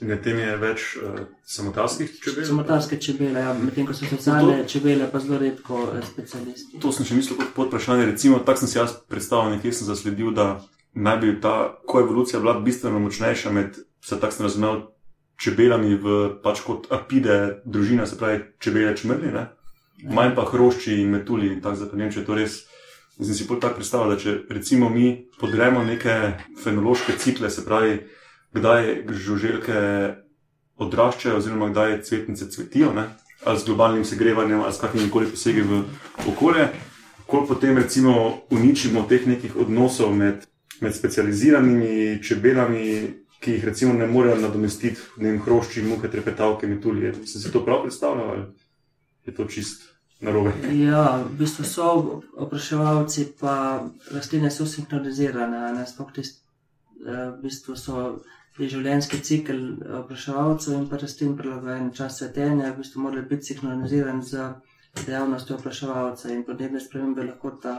Na 0.00 0.14
tem 0.22 0.38
je 0.38 0.56
več 0.56 0.82
uh, 0.96 1.20
samotarskih 1.42 2.12
čebel. 2.22 2.44
Samotarske 2.46 2.96
čebele, 3.02 3.40
ja, 3.42 3.52
medtem 3.58 3.86
ko 3.86 3.96
so 3.98 4.06
socialne 4.06 4.60
čebele 4.70 5.08
pa 5.10 5.18
zelo 5.18 5.40
redko 5.42 5.80
eh, 5.90 6.04
specialisti. 6.06 6.78
To 6.80 6.92
sem 6.94 7.08
še 7.08 7.18
mislil 7.18 7.40
kot 7.40 7.50
pod 7.56 7.72
vprašanje. 7.72 8.06
Recimo, 8.12 8.38
tako 8.46 8.62
sem 8.62 8.70
si 8.70 8.78
jaz 8.78 8.94
predstavljal, 9.10 9.56
nekje 9.56 9.72
sem 9.74 9.90
zasledil, 9.90 10.30
da 10.36 10.46
naj 10.98 11.16
bi 11.22 11.40
ta 11.40 11.78
koevolucija 11.86 12.40
bila 12.40 12.58
bistveno 12.60 12.98
močnejša 12.98 13.52
med, 13.52 13.76
se 14.04 14.20
tako 14.20 14.32
sem 14.34 14.46
razumel, 14.46 14.80
čebelami 15.38 15.94
v 15.94 16.16
pač 16.42 16.64
kot 16.66 16.90
apide 16.90 17.62
družina, 17.64 18.06
se 18.06 18.18
pravi 18.18 18.42
čebele 18.58 18.96
čmrli, 18.96 19.30
ne? 19.32 19.46
manj 20.04 20.34
pa 20.34 20.44
hrošči 20.46 21.00
in 21.02 21.10
metulji. 21.10 21.52
in 21.52 21.60
Tako 21.62 21.90
vem, 21.92 22.10
če 22.10 22.20
je 22.20 22.26
to 22.26 22.34
res. 22.34 22.64
Sem 23.18 23.34
si 23.34 23.46
bolj 23.48 23.60
tako 23.64 23.80
predstavljal, 23.80 24.14
da 24.14 24.22
če 24.22 24.34
recimo 24.50 24.88
mi 24.88 25.26
podremo 25.40 25.82
neke 25.84 26.38
fenološke 26.62 27.16
cikle, 27.18 27.50
se 27.50 27.64
pravi, 27.66 27.96
kdaj 28.54 28.92
žuželke 29.10 29.80
odraščajo, 30.78 31.40
oziroma 31.40 31.72
kdaj 31.72 32.02
cvetnice 32.06 32.50
cvetijo, 32.50 32.92
ne? 32.94 33.08
ali 33.44 33.58
z 33.58 33.66
globalnim 33.66 34.04
segrevanjem, 34.04 34.62
ali 34.62 34.74
s 34.74 34.80
kakšnimi 34.82 35.10
koli 35.10 35.30
posegi 35.30 35.62
v 35.62 35.82
okolje, 36.30 36.68
ko 37.26 37.44
potem 37.46 37.78
recimo 37.78 38.14
uničimo 38.50 39.04
teh 39.10 39.26
nekih 39.26 39.56
odnosov 39.56 40.14
med, 40.14 40.46
med 40.80 40.94
specializiranimi 40.94 42.22
čebelami, 42.22 42.84
ki 43.40 43.52
jih 43.52 43.64
recimo 43.64 43.92
ne 43.94 44.06
morejo 44.06 44.40
nadomestiti, 44.40 45.00
ne 45.16 45.30
vem, 45.30 45.42
hrošči, 45.42 45.82
muhe, 45.86 46.10
trepetavke, 46.10 46.66
metulje. 46.66 47.14
Ste 47.24 47.38
si 47.38 47.52
to 47.52 47.64
prav 47.64 47.82
predstavljali? 47.82 48.30
ali 48.30 48.46
Je 49.26 49.34
to 49.34 49.44
čist 49.44 49.84
narobe. 50.20 50.52
Ja, 50.72 51.22
v 51.22 51.38
bistvu 51.38 51.64
so 51.64 51.88
opraševalci, 52.36 53.26
pa 53.40 53.84
rastline 54.10 54.50
so 54.50 54.66
sinhronizirane, 54.66 55.60
ne 55.76 55.86
sploh 55.86 56.10
tisti, 56.12 56.42
eh, 57.06 57.30
v 57.30 57.42
bistvu 57.42 57.76
so 57.76 58.18
je 58.58 58.68
življenjski 58.72 59.20
cikl 59.22 59.60
opraševalcev 60.00 60.74
in 60.74 60.88
pa 60.90 60.98
rastlin 60.98 61.36
prilagojen 61.38 61.92
čas 61.94 62.18
cvetenja, 62.18 62.72
v 62.72 62.82
bistvu 62.82 63.04
morajo 63.04 63.28
biti 63.30 63.52
sinhronizirani 63.52 64.24
z 64.26 64.48
dejavnostjo 65.06 65.56
opraševalca 65.56 66.32
in 66.34 66.44
podnebne 66.44 66.80
spremembe 66.80 67.26
lahko 67.28 67.52
ta, 67.62 67.74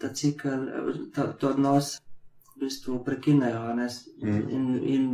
ta 0.00 0.12
cikl, 0.12 0.66
ta, 1.14 1.30
ta 1.32 1.48
odnos 1.48 1.94
v 1.96 2.11
bistvu 2.62 3.02
prekinejo. 3.04 3.74
ne. 3.74 3.88
Mhm. 4.22 4.48
In, 4.50 4.64
in 4.86 5.08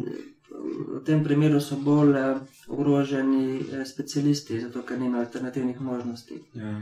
v 0.90 1.00
tem 1.04 1.20
primeru 1.22 1.60
so 1.60 1.76
bolj 1.78 2.14
eh, 2.16 2.36
ogroženi 2.68 3.42
eh, 3.60 3.84
specialisti, 3.86 4.60
zato 4.60 4.82
ker 4.82 4.98
nimajo 4.98 5.24
alternativnih 5.24 5.80
možnosti. 5.82 6.38
Ja. 6.54 6.76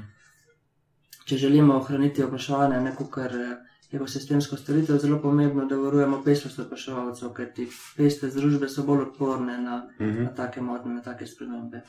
Če 1.25 1.37
želimo 1.39 1.75
ohraniti 1.77 2.23
opraševanje, 2.23 2.81
neko 2.81 3.05
kar 3.07 3.35
eh, 3.35 3.57
je 3.91 3.99
v 3.99 4.09
sistemsko 4.09 4.57
storitev, 4.57 4.99
zelo 4.99 5.19
pomembno, 5.19 5.65
da 5.65 5.77
varujemo 5.77 6.23
pestrost 6.23 6.59
opraševalcev, 6.59 7.31
ker 7.33 7.53
ti 7.53 7.67
pestre 7.97 8.31
združbe 8.31 8.69
so 8.69 8.83
bolj 8.85 9.03
odporne 9.03 9.59
na, 9.59 9.77
Mhm. 9.99 10.23
na 10.23 10.35
take 10.35 10.61
motnje, 10.63 10.95
na 10.95 11.03
take 11.03 11.27
spremembe. 11.27 11.83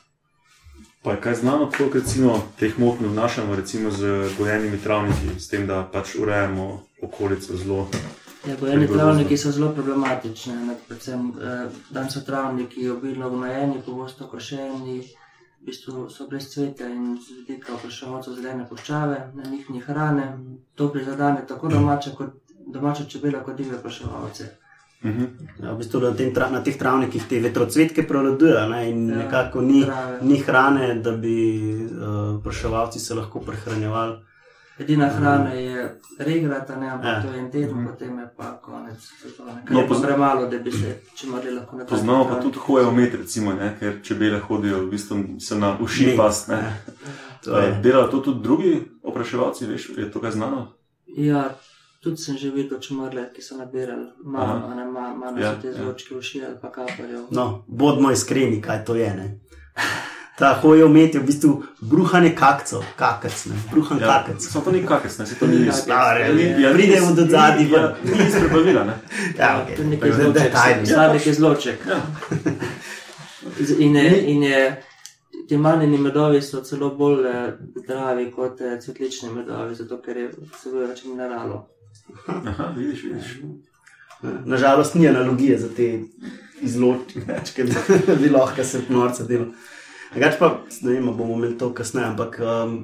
Pa 1.02 1.12
je 1.12 1.20
kaj 1.20 1.34
znano, 1.36 1.70
koliko 1.70 1.98
recimo 1.98 2.36
teh 2.56 2.78
motnj 2.78 3.06
vnašamo, 3.06 3.56
recimo 3.56 3.90
z 3.90 4.06
gojenimi 4.38 4.78
travniki, 4.78 5.38
s 5.38 5.48
tem, 5.48 5.66
da 5.66 5.82
pač 5.84 6.14
urejamo 6.16 6.68
okolico 7.02 7.56
zelo. 7.56 7.88
Ja, 8.48 8.56
gojeni 8.60 8.86
Pregrozno. 8.86 9.04
travniki 9.04 9.36
so 9.36 9.50
zelo 9.52 9.72
problematični, 9.74 10.52
ne, 10.66 10.74
predvsem 10.88 11.32
eh, 11.42 11.66
dan 11.90 12.10
so 12.10 12.20
travniki 12.20 12.88
obilno 12.90 13.30
gnojeni, 13.30 13.82
pogosto 13.86 14.26
košeni, 14.26 15.00
v 15.60 15.66
bistvu 15.66 16.06
so 16.10 16.26
brez 16.30 16.46
cveta 16.54 16.86
in 16.88 17.18
z 17.20 17.34
vidika 17.40 17.74
opraševalcev 17.74 18.34
zelene 18.34 18.64
puščave, 18.68 19.18
na 19.34 19.50
njih 19.50 19.70
ni 19.70 19.80
hrane. 19.80 20.38
To 20.74 20.88
prizadene 20.92 21.44
tako 21.48 21.68
domače, 21.68 22.14
kot 22.16 22.30
domače 22.72 23.04
čebele, 23.04 23.42
kot 23.44 23.56
divje 23.56 23.76
opraševalce. 23.78 24.48
Mhm. 25.04 25.24
Ja, 25.62 25.72
v 25.72 25.78
bistvu 25.78 26.00
na, 26.00 26.10
tem, 26.10 26.32
na 26.52 26.62
teh 26.62 26.78
travnikih 26.78 27.22
te 27.28 27.38
vetrocvetke 27.40 28.02
prevladujejo 28.08 28.68
ne, 28.68 28.80
in 28.90 29.08
Ja, 29.08 29.16
ja, 29.16 29.24
nekako 29.24 29.60
ni, 29.60 29.84
trave. 29.84 30.18
ni 30.22 30.38
hrane, 30.38 30.94
da 30.94 31.12
bi 31.12 31.36
uh, 31.84 32.42
praševalci 32.42 32.98
se 33.00 33.14
lahko 33.14 33.40
prehranjevali. 33.40 34.16
Edina 34.78 35.08
hrana 35.08 35.50
je 35.50 35.90
regrata, 36.18 36.76
ne, 36.76 36.88
ampak 36.88 37.06
Ja. 37.06 37.22
to 37.22 37.28
je 37.28 37.38
en 37.38 37.50
teden, 37.50 37.74
Mhm. 37.74 37.86
potem 37.86 38.18
je 38.18 38.28
pa 38.36 38.58
konec 38.58 38.98
sezone. 39.16 39.62
No, 39.70 39.80
pa 39.80 39.86
pozna- 39.88 40.06
premalo, 40.06 40.46
da 40.46 40.58
bi 40.58 40.72
se 40.72 40.88
čimali 41.14 41.50
lahko 41.50 41.76
na 41.76 41.84
Poznamo 41.86 42.24
pa 42.26 42.34
tudi 42.36 42.58
hoje 42.58 42.86
umet, 42.86 43.14
recimo, 43.14 43.52
ne, 43.52 43.76
ker 43.80 44.02
čebele 44.02 44.38
hodijo 44.40 44.78
v 44.78 44.90
bistvu 44.90 45.16
se 45.40 45.54
na 45.56 45.78
uši 45.78 46.14
pas. 46.16 46.46
Ne. 46.46 46.54
Ja, 46.54 46.72
to 47.44 47.58
je. 47.58 47.80
Delajo 47.82 48.06
to 48.06 48.18
tudi 48.20 48.40
drugi 48.40 48.72
opraševalci, 49.02 49.66
veš, 49.66 49.88
je 49.90 50.10
to 50.10 50.20
kaj 50.20 50.30
znano? 50.32 50.72
Ja, 51.08 51.50
tudi 52.00 52.16
sem 52.16 52.36
že 52.36 52.50
videl 52.50 52.78
čumrle, 52.80 53.32
ki 53.32 53.42
so 53.42 53.56
nabirali 53.56 54.06
malo, 54.24 54.68
ne 54.70 54.84
malo, 54.86 55.16
malo 55.16 55.38
Ja, 55.38 55.54
so 55.54 55.60
te 55.60 55.68
ja. 55.68 55.74
zvočke 55.74 56.14
uši 56.14 56.44
ali 56.44 56.56
pa 56.56 56.70
kaparjev. 56.70 57.26
No, 57.30 57.64
bodimo 57.68 58.10
iskreni, 58.10 58.60
kaj 58.60 58.84
to 58.84 58.94
je. 58.94 59.10
Ne? 59.10 59.40
Ta 60.38 60.52
hoje 60.54 60.84
umet 60.84 61.14
je 61.14 61.20
v 61.20 61.26
bistvu 61.26 61.50
bruhanje 61.80 62.30
kakcev, 62.34 62.82
kakec, 62.96 63.46
ne, 63.46 63.56
bruhan 63.70 63.98
ja. 63.98 64.06
kakec. 64.06 64.42
Samo 64.42 64.64
to 64.64 64.70
ni 64.70 64.86
kakec, 64.86 65.18
ne, 65.18 65.26
se 65.26 65.34
to 65.34 65.46
ni 65.46 65.56
iz... 65.66 65.74
Stare, 65.74 66.34
ni- 66.34 66.62
ja, 66.62 66.72
pridemo 66.72 67.12
do 67.12 67.24
zadnji 67.26 67.70
Ja, 67.70 67.94
ni 68.04 68.26
iz 68.26 68.34
prebavila, 68.34 68.84
ne. 68.84 68.94
Ja, 69.38 69.66
To 69.66 69.82
je 69.82 69.88
okay. 69.88 70.00
Da- 70.00 70.14
zloček, 70.14 70.42
detajli. 70.42 70.86
sladek 70.86 71.26
je 71.26 71.34
zloček. 71.34 71.78
Ja. 71.86 71.98
In 73.78 73.96
je, 73.96 74.22
in 74.24 74.42
je 74.42 74.82
ti 75.48 75.56
manjeni 75.56 75.98
medovi 75.98 76.42
so 76.42 76.60
celo 76.60 76.90
bolj 76.90 77.26
eh, 77.26 77.52
zdravi 77.76 78.30
kot 78.30 78.60
eh, 78.60 78.78
cvetlični 78.80 79.30
medovi, 79.30 79.74
zato 79.74 79.98
ker 79.98 80.16
je 80.16 80.30
vsebuje 80.52 80.86
več 80.86 81.04
mineralov. 81.04 81.64
Aha, 82.26 82.72
vidiš, 82.76 83.02
vidiš. 83.02 83.36
Nažalost, 84.44 84.94
ni 84.94 85.08
analogije 85.08 85.58
za 85.58 85.68
te 85.68 86.00
izločke, 86.60 87.64
da 88.06 88.14
bi 88.14 88.28
lahko 88.28 88.64
se 88.64 88.80
norce 88.88 89.24
delal. 89.24 89.46
Drugač 90.12 90.38
pa, 90.38 90.52
ne 90.82 90.92
vem, 90.92 91.10
bomo 91.16 91.36
imeli 91.36 91.58
to 91.58 91.72
kasneje, 91.74 92.06
ampak 92.06 92.38
um, 92.40 92.78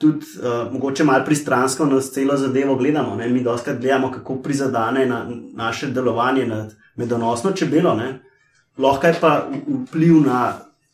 tudi 0.00 0.26
uh, 0.40 0.72
mogoče 0.72 1.04
malo 1.04 1.24
pristransko 1.24 1.86
nas 1.86 2.10
celo 2.12 2.36
zadevo 2.36 2.76
gledamo. 2.76 3.14
Ne? 3.16 3.28
Mi 3.28 3.42
doskrat 3.44 3.80
gledamo, 3.80 4.10
kako 4.12 4.40
prizadane 4.42 5.06
na, 5.06 5.26
naše 5.54 5.90
delovanje 5.90 6.46
nad 6.46 6.74
medonosno 6.96 7.52
čebelo. 7.52 7.94
Ne? 7.94 8.18
Lahko 8.78 9.06
je 9.06 9.14
pa 9.20 9.50
vpliv 9.88 10.22
na 10.24 10.40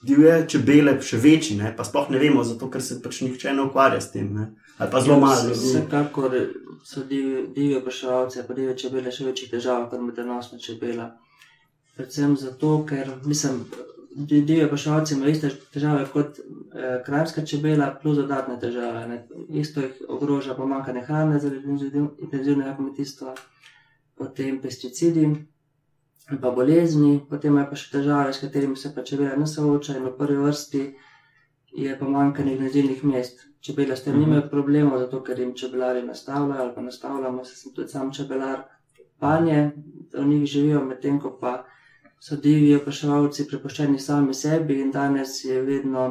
divje 0.03 0.45
čebele 0.49 0.99
še 1.03 1.19
večji, 1.23 1.57
ne? 1.57 1.73
pa 1.77 1.85
sploh 1.85 2.11
ne 2.11 2.19
vemo, 2.19 2.45
zato 2.45 2.71
ker 2.71 2.83
se 2.83 2.99
pač 3.03 3.21
nihče 3.23 3.55
ne 3.55 3.67
ukvarja 3.67 4.01
s 4.01 4.13
tem. 4.13 4.33
Ne? 4.35 4.51
Ali 4.79 4.91
pa 4.91 5.01
zelo 5.01 5.21
malo 5.21 5.49
ljudi. 5.49 5.71
Vsekakor 5.71 6.35
so 6.85 7.05
divji 7.05 7.47
divji 7.55 7.79
opraševalci, 7.79 8.43
pa 8.49 8.55
divje 8.55 8.77
čebele 8.83 9.13
še 9.13 9.31
večjih 9.31 9.55
težav 9.55 9.89
kot 9.91 10.03
medonosna 10.03 10.59
čebela. 10.59 11.13
Predvsem 11.97 12.37
zato, 12.37 12.83
ker 12.89 13.15
mislim, 13.25 13.63
divji 14.17 14.65
opraševalci 14.65 15.15
imajo 15.15 15.31
iste 15.31 15.51
težave 15.73 16.07
kot 16.13 16.39
eh, 16.39 17.03
krajska 17.07 17.45
čebela, 17.47 17.91
plus 18.03 18.17
dodatne 18.17 18.57
težave. 18.61 19.07
Ne. 19.09 19.27
Isto 19.51 19.81
jih 19.81 20.03
ogroža 20.09 20.55
pomankanje 20.55 21.01
hrane 21.01 21.39
zaradi 21.39 21.67
intenziv- 21.67 22.15
intenzivnega 22.19 22.77
kmetijstva, 22.77 23.35
potem 24.15 24.61
pesticidi. 24.63 25.23
in 25.23 25.37
Pa 26.41 26.51
bolezni, 26.51 27.21
potem 27.31 27.53
imajo 27.53 27.69
pa 27.71 27.77
še 27.77 27.91
težave, 27.93 28.33
s 28.33 28.41
katerimi 28.41 28.77
se 28.77 28.95
pa 28.95 29.03
čebela 29.03 29.37
ne 29.37 29.47
sooča, 29.47 29.97
in 29.97 30.05
v 30.05 30.17
prvi 30.19 30.37
vrsti 30.37 30.81
je 31.77 31.99
pomankanje 31.99 32.57
gnezilnih 32.57 33.05
mest. 33.05 33.45
Čebele 33.61 33.97
s 33.97 34.03
tem 34.05 34.15
Mhm. 34.15 34.21
nimajo 34.25 34.49
problemov, 34.51 34.99
zato 34.99 35.23
ker 35.23 35.39
jim 35.39 35.55
čebelari 35.55 36.03
nastavljajo 36.03 36.63
ali 36.63 36.75
pa 36.75 36.81
nastavljamo, 36.81 37.45
se 37.45 37.57
sem 37.57 37.73
tudi 37.75 37.89
sam 37.89 38.13
čebelar, 38.13 38.63
panje, 39.19 39.71
v 40.13 40.25
njih 40.27 40.47
živijo, 40.47 40.85
medtem 40.85 41.21
ko 41.21 41.39
pa 41.41 41.65
so 42.21 42.37
divji 42.37 42.77
opraševalci 42.77 43.47
prepuščeni 43.51 43.99
sami 44.01 44.35
sebi 44.35 44.81
in 44.81 44.91
danes 44.93 45.45
je 45.45 45.61
vedno, 45.63 46.07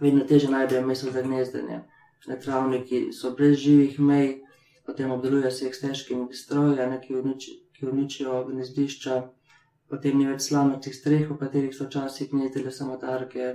vedno 0.00 0.24
teže 0.24 0.50
najdejo 0.50 0.86
mesto 0.86 1.12
za 1.12 1.22
gnezdenje. 1.22 1.82
Ne, 2.26 2.38
travniki 2.40 3.10
so 3.12 3.34
brez 3.36 3.58
živih 3.60 3.98
mej, 4.00 4.30
potem 4.86 5.10
obdelujejo 5.12 5.50
se 5.50 5.66
jih 5.66 5.76
s 5.76 5.82
težkimi 5.82 6.28
stroji, 6.32 6.86
ne, 6.90 7.00
ki, 7.02 7.16
uniči, 7.20 7.56
ki 7.76 7.86
uničijo 7.90 8.40
gnezdišča, 8.48 9.18
potem 9.92 10.18
ni 10.18 10.28
več 10.30 10.46
slamnatih 10.48 10.96
streh, 10.96 11.26
v 11.28 11.36
katerih 11.40 11.76
so 11.76 11.88
včasih 11.88 12.30
gnezdile 12.32 12.72
samotarke, 12.72 13.50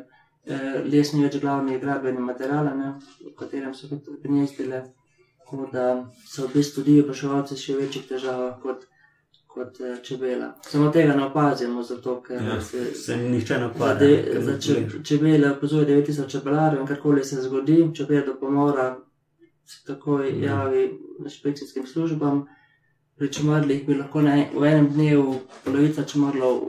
eh, 0.45 0.77
les 0.85 1.13
ni 1.13 1.25
več 1.25 1.39
glavni 1.41 1.79
gradbeni 1.81 2.21
material, 2.21 2.69
ne, 2.77 2.93
v 3.25 3.33
katerem 3.41 3.73
so 3.73 3.89
tudi 3.89 4.21
gnezdile. 4.27 4.85
Tako 5.49 5.65
da 5.73 5.85
so 6.29 6.45
v 6.45 6.59
bistvu 6.59 6.85
divji 6.85 7.03
opraševalci 7.07 7.57
še 7.57 7.73
v 7.73 7.87
večjih 7.87 8.07
težavah 8.13 8.59
kot, 8.61 8.85
kot 9.49 9.79
eh, 9.81 9.97
čebela. 10.03 10.51
Samo 10.63 10.89
tega 10.89 11.13
ne 11.13 11.25
opazimo, 11.25 11.83
zato 11.83 12.21
ker 12.21 12.41
Ja, 12.43 12.61
se, 12.61 12.85
Se 12.95 13.17
nihče 13.17 13.53
ne 13.55 13.59
za, 13.59 13.67
ukvarja. 13.67 13.95
de, 13.95 14.11
za 14.41 14.57
če, 14.59 14.75
čebele 15.03 15.51
opozoruje 15.51 15.97
9000 15.97 16.27
čebelarjev 16.29 16.81
in 16.81 16.87
karkoli 16.87 17.23
se 17.23 17.41
zgodi, 17.41 17.89
če 17.93 18.05
pride 18.05 18.21
do 18.23 18.35
pomora, 18.35 18.95
se 19.65 19.83
takoj 19.85 20.31
Mhm. 20.31 20.43
javi 20.43 20.83
inšpekcijskim 21.19 21.87
službam. 21.87 22.45
Pri 23.17 23.27
čumrlih 23.29 23.85
bi 23.85 23.95
lahko 23.95 24.21
na, 24.21 24.35
v 24.53 24.63
enem 24.65 24.87
dnevu 24.89 25.33
polovica 25.65 26.03
čumrlov 26.03 26.61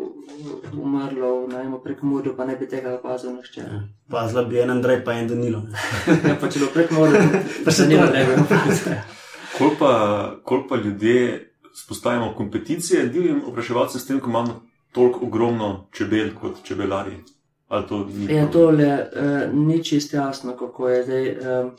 umrlo, 0.75 1.29
ne 1.47 1.59
vem, 1.59 1.75
prek 1.85 2.03
morja, 2.03 2.33
pa 2.33 2.45
ne 2.45 2.57
bi 2.57 2.67
tega 2.67 2.95
opazil 2.95 3.31
nihče. 3.33 3.61
Ja. 3.63 3.81
Pazila 4.11 4.43
bi 4.45 4.59
en 4.59 4.71
Andrej, 4.71 5.05
pa 5.05 5.13
en 5.13 5.29
Danilo. 5.29 5.61
ne. 5.61 5.79
Ja, 6.29 6.37
pa 6.37 6.49
če 6.49 6.59
bo 6.59 6.67
prek 6.67 6.91
morja, 6.91 7.21
Pa 7.65 7.71
še 7.71 7.87
ne. 7.87 8.01
tega. 8.09 9.03
Koliko 9.53 9.77
pa, 9.79 9.93
koliko 10.45 10.69
pa 10.69 10.77
ljudje 10.77 11.50
spostavimo 11.75 12.35
kompeticije 12.37 13.07
divjim 13.07 13.43
opraševalcem 13.47 14.01
s 14.01 14.07
tem, 14.07 14.21
ko 14.21 14.31
imamo 14.31 14.63
toliko 14.93 15.27
ogromno 15.27 15.87
čebel 15.93 16.35
kot 16.41 16.63
čebelari? 16.63 17.17
Ali 17.69 17.87
to 17.87 17.99
ni? 18.05 18.25
Ja, 18.25 18.29
prav? 18.29 18.53
tole 18.53 19.07
uh, 19.17 19.55
ni 19.55 19.85
čist 19.85 20.15
jasno, 20.15 20.57
kako 20.57 20.89
je 20.89 21.03
zdaj. 21.05 21.29
Um, 21.61 21.71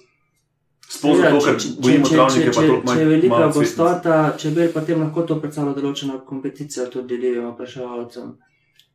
Sploh 0.92 1.18
zato, 1.18 1.40
ker 1.46 1.56
bojimo 1.80 2.06
travnike, 2.08 2.52
pa 2.52 2.62
toliko 2.62 2.94
če 2.94 3.00
je 3.00 3.06
velika 3.06 3.48
gostota 3.48 4.34
čebel, 4.38 4.72
potem 4.74 5.00
lahko 5.02 5.22
to 5.24 5.38
predstavlja 5.40 5.74
določeno 5.78 6.18
kompeticijo 6.28 6.86
tudi 6.92 7.18
divjim 7.18 7.46
opraševalcem. 7.46 8.34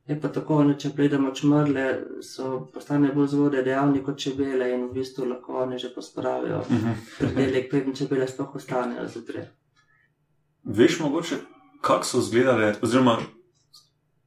Je 0.06 0.20
pa 0.20 0.28
tako, 0.28 0.60
ne, 0.64 0.74
če 0.78 0.90
pridemo 0.94 1.32
čmrle, 1.34 1.86
so 2.22 2.68
postane 2.74 3.08
bolj 3.14 3.30
zvode 3.32 3.62
dejavni 3.66 4.02
kot 4.04 4.18
čebele 4.22 4.68
in 4.74 4.84
v 4.86 4.92
bistvu 5.00 5.24
lahko 5.26 5.62
oni 5.64 5.78
že 5.78 5.88
pospravijo 5.94 6.60
Mhm. 6.70 6.92
predelek, 7.18 7.70
preden 7.70 7.94
čebele 7.94 8.28
sploh 8.28 8.54
ostanejo 8.54 9.08
zjutraj. 9.08 9.48
Veš 10.66 11.00
mogoče, 11.00 11.36
kako 11.80 12.04
so 12.04 12.18
izgledale, 12.18 12.74
oziroma 12.82 13.18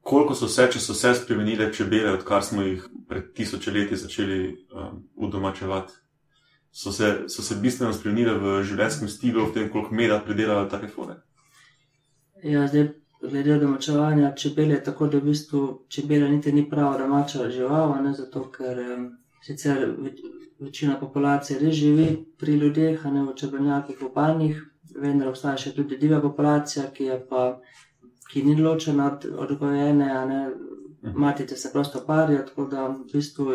koliko 0.00 0.34
so 0.34 0.48
se, 0.48 0.68
če 0.72 0.80
so 0.80 0.94
se 0.94 1.12
spremenile 1.14 1.72
čebele, 1.72 2.14
odkar 2.16 2.42
smo 2.42 2.62
jih 2.62 2.86
pred 3.08 3.32
tisoče 3.36 3.70
leti 3.70 3.96
začeli 3.96 4.38
um, 4.48 5.02
udomačevati? 5.14 5.92
So 6.72 6.92
se, 6.92 7.12
so 7.28 7.42
se 7.42 7.58
bistveno 7.60 7.92
spremenile 7.92 8.38
v 8.38 8.62
življenjskem 8.64 9.08
stilu, 9.08 9.44
v 9.46 9.54
tem, 9.54 9.68
koliko 9.68 9.94
meda 9.94 10.20
pridelajo 10.24 10.68
take 10.70 10.88
fore? 10.88 11.18
Ja, 12.42 12.64
zdaj, 12.70 12.88
glede 13.20 13.58
domačevanja 13.60 14.32
čebele, 14.34 14.80
tako 14.84 15.10
da 15.12 15.20
v 15.20 15.28
bistvu 15.28 15.64
čebela 15.92 16.28
niti 16.30 16.52
ni 16.52 16.64
prava 16.70 16.96
domača 16.98 17.50
žival, 17.50 17.92
a 17.98 18.00
ne 18.00 18.14
zato, 18.16 18.46
ker 18.54 18.80
um, 18.86 19.08
sicer 19.44 19.84
več, 19.98 20.24
večina 20.60 20.96
populacije 21.00 21.58
res 21.60 21.76
živi 21.76 22.08
pri 22.38 22.56
ljudeh, 22.64 23.06
a 23.06 23.10
ne 23.10 23.26
v 23.28 23.36
čebelnjakih, 23.36 24.00
v 24.00 24.12
panjih, 24.14 24.64
vendar 24.96 25.28
obstaja 25.28 25.56
še 25.56 25.72
tudi 25.72 25.96
divja 25.96 26.20
populacija, 26.20 26.90
ki 26.90 27.04
je 27.04 27.26
pa, 27.28 27.60
ki 28.32 28.42
ni 28.42 28.56
ločena 28.56 29.10
od, 29.12 29.58
gojene, 29.58 30.10
a 30.12 30.24
ne. 30.24 30.42
Matice 31.02 31.56
se 31.56 31.70
prosto 31.72 32.02
parijo, 32.06 32.42
tako 32.44 32.66
da 32.66 32.82
v 32.86 33.06
bistvu 33.12 33.54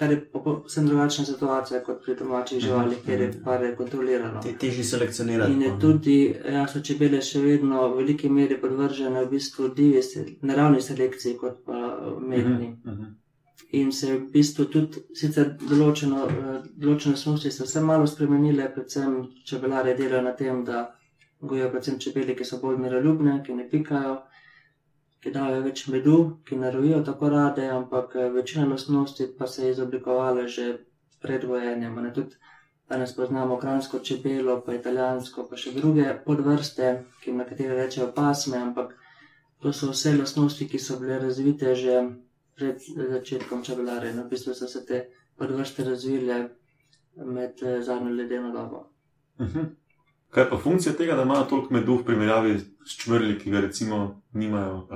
kar 0.00 0.10
je 0.10 0.24
povsem 0.24 0.86
drugačna 0.86 1.24
situacija 1.24 1.80
kot 1.80 2.04
pri 2.04 2.14
domačih 2.16 2.60
živalih, 2.60 2.98
Mhm, 2.98 3.06
kjer 3.06 3.20
je 3.20 3.28
mhm. 3.28 3.44
par 3.44 3.76
kontrolirano. 3.76 4.40
Te 4.42 4.52
težje 4.52 4.84
selekcionirati. 4.84 5.52
In 5.52 5.62
je 5.62 5.68
no. 5.68 5.78
tudi, 5.80 6.36
ja, 6.52 6.66
so 6.66 6.80
čebele 6.80 7.20
še 7.22 7.40
vedno 7.40 7.88
v 7.88 7.96
veliki 7.96 8.28
meri 8.28 8.60
podvržene 8.60 9.24
v 9.24 9.30
bistvu 9.30 9.68
divji, 9.68 10.02
se- 10.02 10.26
naravni 10.42 10.80
selekciji, 10.80 11.36
kot 11.36 11.60
pa 11.66 11.72
eh, 11.72 12.20
medni. 12.20 12.78
Mhm, 12.84 12.90
mhm. 12.90 13.19
In 13.72 13.92
se 13.92 14.08
je 14.08 14.16
v 14.18 14.30
bistvu 14.32 14.64
tudi, 14.66 15.02
sicer 15.14 15.52
določeno, 15.60 16.24
eh, 16.26 16.62
določene 16.84 17.16
snosti 17.16 17.50
se 17.50 17.64
vse 17.64 17.80
malo 17.80 18.06
spremenile, 18.06 18.66
predvsem 18.74 19.20
čebelare 19.46 19.94
delajo 19.94 20.22
na 20.22 20.32
tem, 20.32 20.64
da 20.64 20.80
gojijo 21.40 21.70
predvsem 21.70 21.98
čebele, 21.98 22.34
ki 22.34 22.44
so 22.44 22.58
bolj 22.62 22.80
miroljubne, 22.82 23.42
ki 23.46 23.54
ne 23.54 23.68
pikajo, 23.70 24.16
ki 25.22 25.30
dajo 25.30 25.60
več 25.62 25.86
medu, 25.88 26.16
ki 26.44 26.56
ne 26.56 26.70
rojijo 26.74 27.02
tako 27.06 27.30
rade, 27.36 27.68
ampak 27.70 28.16
eh, 28.16 28.30
večina 28.30 28.66
lastnosti 28.66 29.28
pa 29.38 29.46
se 29.46 29.64
je 29.64 29.74
izoblikovala 29.76 30.46
že 30.46 30.70
pred 31.22 31.44
gojenjem. 31.44 31.94
ne. 32.02 32.12
Tudi 32.12 32.34
danes 32.88 33.14
poznamo 33.16 33.58
kransko 33.58 33.98
čebelo, 33.98 34.62
pa 34.66 34.74
italijansko, 34.74 35.46
pa 35.50 35.56
še 35.56 35.72
druge 35.76 36.08
podvrste, 36.24 37.04
ki 37.20 37.30
jim 37.30 37.38
nekateri 37.38 37.76
rečejo 37.76 38.10
pasme, 38.16 38.58
ampak 38.58 38.96
to 39.62 39.72
so 39.72 39.92
vse 39.92 40.16
lastnosti, 40.16 40.66
ki 40.68 40.78
so 40.78 40.98
bile 40.98 41.20
razvite 41.22 41.74
že 41.74 42.00
pred 42.60 42.76
začetkom 43.10 43.64
čebelarja. 43.64 44.12
No, 44.12 44.26
v 44.28 44.36
bistvu 44.36 44.54
so 44.54 44.68
se 44.68 44.84
te 44.86 45.04
podvrste 45.40 45.84
razvile 45.84 46.48
med 47.16 47.62
eh, 47.62 47.80
zadnjo 47.82 48.12
ledeno 48.12 48.52
dobo. 48.52 48.84
Mhm. 49.40 49.72
Kaj 50.30 50.50
pa 50.50 50.58
funkcija 50.58 50.92
tega, 50.94 51.16
da 51.16 51.22
imajo 51.22 51.44
toliko 51.50 51.74
medu 51.74 51.96
v 51.96 52.04
primerjavi 52.04 52.58
s 52.86 52.96
čmrli, 53.02 53.38
ki 53.38 53.50
ga 53.50 53.60
recimo 53.60 54.22
nimajo? 54.32 54.86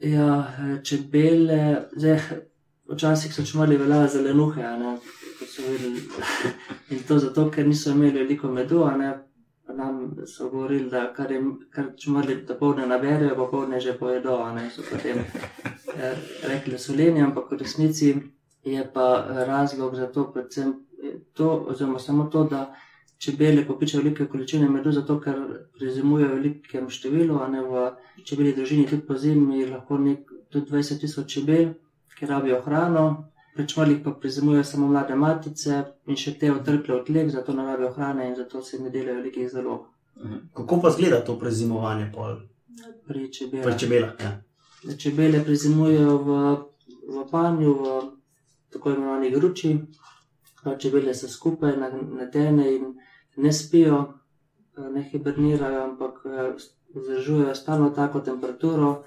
Ja, 0.00 0.52
eh, 0.58 0.82
čebele, 0.84 1.88
zdaj, 1.96 2.18
včasih 2.92 3.34
so 3.34 3.46
čmrli 3.46 3.76
veljali 3.76 4.08
za 4.08 4.20
lenuhe, 4.20 4.66
kot 5.38 5.48
so 5.48 5.62
videli. 5.62 6.02
In 6.92 7.06
to 7.08 7.18
zato, 7.18 7.50
ker 7.50 7.68
niso 7.68 7.94
imeli 7.94 8.18
veliko 8.18 8.50
medu, 8.52 8.84
ne. 8.98 9.14
Nam 9.74 10.16
so 10.26 10.50
govorili, 10.50 10.90
da 10.90 11.12
kar, 11.14 11.32
je, 11.32 11.42
kar 11.70 11.86
čmrli 11.96 12.42
do 12.48 12.54
povdne 12.58 12.86
naberejo, 12.86 13.36
pa 13.36 13.46
povdne 13.50 13.80
že 13.80 13.98
pojedo, 13.98 14.36
a 14.42 14.52
ne 14.54 14.70
so 14.70 14.82
potem 14.90 15.18
eh, 15.96 16.14
rekli 16.42 16.78
solenje, 16.78 17.22
ampak 17.22 17.50
v 17.50 17.58
resnici 17.60 18.14
je 18.64 18.84
pa 18.94 19.26
eh, 19.28 19.44
razlog 19.44 19.96
za 19.96 20.06
to 20.06 20.32
predvsem 20.32 20.74
eh, 21.04 21.18
to, 21.32 21.66
oziroma 21.68 21.98
samo 21.98 22.24
to, 22.24 22.44
da 22.44 22.74
čebele 23.18 23.66
popičajo 23.66 24.02
velike 24.02 24.26
količine 24.26 24.68
medu, 24.68 24.92
zato 24.92 25.20
ker 25.20 25.36
prezimujejo 25.78 26.28
v 26.28 26.34
velikem 26.34 26.88
številu, 26.90 27.40
a 27.42 27.48
ne 27.48 27.60
v 27.62 27.90
čebeli 28.24 28.54
družini, 28.56 28.86
tudi 28.88 29.06
po 29.06 29.16
zimi 29.18 29.66
lahko 29.68 29.98
nek, 29.98 30.24
tudi 30.48 30.72
20 30.72 31.00
tisoč 31.00 31.34
čebel, 31.34 31.74
ki 32.16 32.26
rabijo 32.26 32.62
hrano. 32.64 33.29
Pri 33.54 33.66
čmrlih 33.68 33.98
pa 34.04 34.10
prezimujejo 34.10 34.64
samo 34.64 34.86
mlade 34.86 35.14
matice 35.14 35.82
in 36.06 36.16
še 36.16 36.36
te 36.38 36.52
otrple 36.52 36.94
od 36.94 37.06
tleh, 37.06 37.30
zato 37.30 37.52
ne 37.52 37.64
rabijo 37.66 37.92
hrane 37.92 38.28
in 38.28 38.36
zato 38.36 38.62
se 38.62 38.78
ne 38.78 38.90
delajo 38.90 39.16
velikih 39.18 39.50
zalog. 39.50 39.86
Mhm. 40.24 40.36
Kako 40.54 40.80
pa 40.82 40.90
zgleda 40.90 41.24
to 41.24 41.38
prezimovanje 41.38 42.12
pol? 42.14 42.36
Pri 43.06 43.32
čebelah. 43.32 43.64
Pri 43.64 43.78
čebelah. 43.78 44.14
Ja. 44.20 44.96
Čebele 44.96 45.44
prezimujejo 45.44 46.16
v, 46.18 46.38
v 47.08 47.24
panju, 47.30 47.74
v 47.74 48.00
tako 48.72 48.90
imenovani 48.90 49.30
gruči. 49.30 49.74
No, 50.64 50.76
Čebele 50.76 51.14
so 51.14 51.28
skupaj 51.28 51.76
na, 51.76 51.90
na 51.90 52.30
tene 52.30 52.74
in 52.74 52.94
ne 53.36 53.52
spijo, 53.52 54.14
eh, 54.76 54.90
ne 54.90 55.02
hibernirajo, 55.02 55.82
ampak 55.84 56.20
eh, 56.24 56.52
vzdržujejo 56.94 57.54
stalno 57.54 57.90
tako 57.90 58.20
temperaturo, 58.20 59.04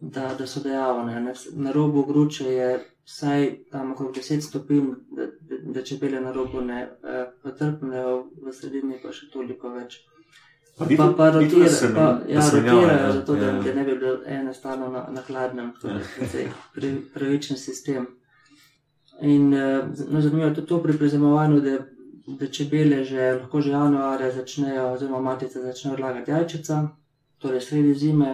da, 0.00 0.34
da 0.38 0.46
so 0.46 0.60
dejavne. 0.60 1.20
ne. 1.20 1.34
Na 1.52 1.72
robu 1.72 2.04
gruče 2.04 2.44
je 2.44 2.93
vsaj 3.04 3.42
tam 3.70 3.92
okrog 3.92 4.14
10 4.14 4.40
stopinj, 4.40 4.86
da, 5.10 5.26
da, 5.40 5.56
da 5.66 5.82
čebele 5.82 6.20
na 6.20 6.32
robu 6.32 6.60
ne 6.62 6.80
eh, 6.82 7.24
potrpnejo, 7.42 8.12
v 8.40 8.52
sredini 8.52 8.98
pa 9.02 9.12
še 9.12 9.28
toliko 9.28 9.68
več. 9.70 10.00
Pa 10.76 10.86
Pa, 10.88 11.06
pa, 11.10 11.30
ni 11.32 11.46
to, 11.48 11.58
da 11.58 11.68
se 11.68 11.86
rotira, 11.86 11.94
pa 11.96 12.12
ne- 12.18 12.34
ja, 12.34 12.40
rotirajo, 12.42 12.88
ja. 12.98 13.12
zato 13.12 13.34
da, 13.34 13.46
Ja, 13.46 13.62
da 13.62 13.74
ne 13.74 13.84
bi 13.84 13.94
bilo 13.94 14.14
ene 14.28 14.54
stalno 14.54 14.88
na, 14.88 15.06
na 15.08 15.20
hladnem, 15.22 15.72
to 15.80 15.88
je 15.88 16.42
Ja. 16.42 16.90
pravičen 17.14 17.56
sistem. 17.58 18.06
In 19.22 19.54
eh, 19.54 19.82
no, 20.08 20.20
zanimivo 20.20 20.48
je 20.48 20.54
tudi 20.54 20.66
to 20.66 20.82
pri 20.82 20.98
prezimovanju, 20.98 21.60
da, 21.60 21.76
da 22.28 22.46
čebele 22.48 23.04
že 23.04 23.20
lahko 23.34 23.60
že 23.60 23.70
januarja 23.70 24.32
začnejo, 24.32 24.88
oziroma 24.92 25.20
matice 25.22 25.60
začnejo 25.60 25.94
odlagati 25.94 26.30
jajčica, 26.30 26.88
torej 27.38 27.60
sredi 27.62 27.94
zime. 27.96 28.32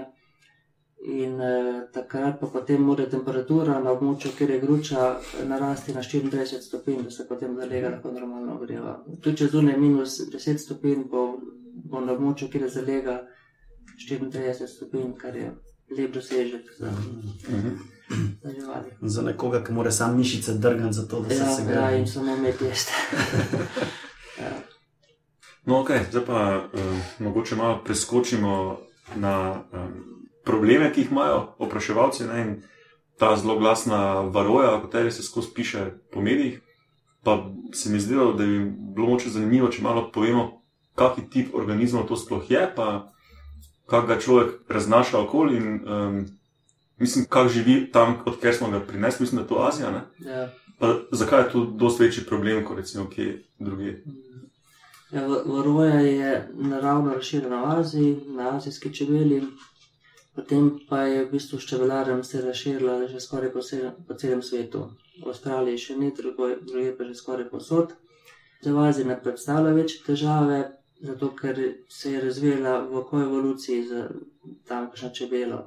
In 1.02 1.40
eh, 1.40 1.48
takrat 1.92 2.40
pa 2.40 2.46
potem 2.46 2.82
mora 2.82 3.06
temperatura 3.06 3.78
na 3.80 3.90
območju, 3.90 4.30
kjer 4.36 4.50
je 4.50 4.60
gruča, 4.60 5.04
eh, 5.34 5.44
narasti 5.44 5.94
na 5.94 6.02
34 6.02 6.60
stopinj, 6.60 7.02
da 7.02 7.10
se 7.10 7.28
potem 7.28 7.56
zalega 7.56 7.88
lahko 7.88 8.12
normalno 8.12 8.54
ogreva. 8.54 8.92
Tudi 9.20 9.36
če 9.36 9.46
zunaj 9.46 9.78
minus 9.78 10.20
10 10.28 10.58
stopinj, 10.58 11.06
bo, 11.10 11.38
bo 11.84 12.00
na 12.00 12.12
območju, 12.12 12.50
kjer 12.50 12.62
je 12.62 12.68
zalega 12.70 13.16
34 14.00 14.66
stopinj, 14.68 15.14
kar 15.14 15.36
je 15.36 15.48
lep 15.90 16.12
dosežek 16.12 16.68
za, 16.78 16.90
Mhm. 17.48 17.74
za 18.42 18.50
živali. 18.50 18.90
Za 19.02 19.22
nekoga, 19.22 19.64
ki 19.64 19.72
mora 19.72 19.90
sam 19.90 20.16
mišice 20.16 20.54
drgati, 20.54 20.92
zato 20.92 21.20
da 21.20 21.28
se 21.30 21.34
Ja, 21.36 21.48
se 21.48 21.62
ja, 21.64 21.88
gre. 21.88 21.98
in 21.98 22.06
samo 22.08 22.36
med 22.36 22.54
jeste. 22.60 22.92
ja. 24.38 24.52
No, 25.64 25.80
ok, 25.80 25.90
zdaj 26.10 26.24
pa 26.24 26.40
uh, 26.66 26.80
mogoče 27.18 27.56
malo 27.56 27.80
preskočimo 27.84 28.78
na 29.16 29.34
um, 29.72 30.19
probleme, 30.44 30.92
ki 30.92 31.00
jih 31.00 31.10
imajo 31.10 31.54
opraševalci. 31.58 32.24
Ne, 32.24 32.40
in 32.40 32.56
ta 33.18 33.36
zelo 33.36 33.58
glasna 33.58 34.20
varoja, 34.20 34.74
o 34.74 34.82
kateri 34.82 35.12
se 35.12 35.22
skozi 35.22 35.48
piše 35.54 35.90
po 36.12 36.20
medijih. 36.20 36.60
Pa 37.22 37.50
se 37.72 37.90
mi 37.90 38.00
zdi, 38.00 38.14
da 38.14 38.44
bi 38.44 38.70
bilo 38.94 39.06
moče 39.06 39.30
zanimivo, 39.30 39.68
če 39.68 39.82
malo 39.82 40.08
povemo, 40.12 40.62
kakšen 40.94 41.30
tip 41.30 41.54
organizmov 41.54 42.08
to 42.08 42.16
sploh 42.16 42.50
je, 42.50 42.62
pa 42.76 43.12
kako 43.86 44.06
ga 44.06 44.20
človek 44.20 44.54
raznaša 44.68 45.20
okoli. 45.20 45.56
In, 45.56 45.80
um, 45.84 46.24
mislim, 46.98 47.26
kako 47.28 47.48
živi 47.48 47.90
tam, 47.92 48.16
odkjer 48.26 48.54
smo 48.54 48.70
ga 48.70 48.80
prinesli, 48.80 49.24
mislim, 49.24 49.36
da 49.36 49.42
je 49.42 49.48
to 49.48 49.66
Azija. 49.68 49.90
Ne? 49.90 50.30
Ja. 50.30 50.48
Pa 50.78 50.94
zakaj 51.12 51.40
je 51.40 51.50
to 51.52 51.64
dosti 51.64 52.04
večji 52.04 52.24
problem, 52.24 52.64
kot 52.64 52.76
recimo 52.76 53.08
kje 53.10 53.44
drugje? 53.58 54.04
Ja, 55.12 55.26
Varoja 55.26 56.00
je 56.00 56.48
naravno 56.54 57.14
razširjena 57.14 57.62
v 57.64 57.80
Aziji, 57.80 58.16
na 58.26 58.56
azijski 58.56 58.94
čebeli, 58.94 59.42
potem 60.40 60.80
pa 60.88 61.04
je 61.04 61.24
v 61.24 61.30
bistvu 61.36 61.60
s 61.60 61.68
čebelarjem 61.68 62.24
se 62.24 62.40
razširila 62.40 63.06
že 63.06 63.20
skoraj 63.20 63.52
po, 63.52 63.60
celem, 63.60 63.92
po 64.08 64.14
celem 64.14 64.42
svetu. 64.42 64.88
V 65.20 65.28
Avstraliji 65.28 65.78
še 65.78 65.96
ni, 66.00 66.08
druge 66.16 66.96
pa 66.96 67.04
že 67.04 67.14
skoraj 67.14 67.50
posod. 67.52 67.92
Za 68.64 68.72
v 68.72 68.78
Aziji 68.88 69.04
ne 69.04 69.16
predstavlja 69.20 69.72
večje 69.76 70.00
težave, 70.06 70.80
zato 71.00 71.28
ker 71.36 71.60
se 71.88 72.12
je 72.12 72.20
razvijala 72.20 72.80
v 72.88 73.04
koevoluciji 73.10 73.84
z 73.88 74.08
tamkajšnjo 74.68 75.10
čebelo. 75.12 75.60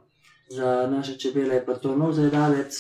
Za 0.50 0.90
naše 0.90 1.18
čebele 1.18 1.62
je 1.62 1.66
pa 1.66 1.78
to 1.78 1.96
nov 1.96 2.18
zajedavec 2.18 2.74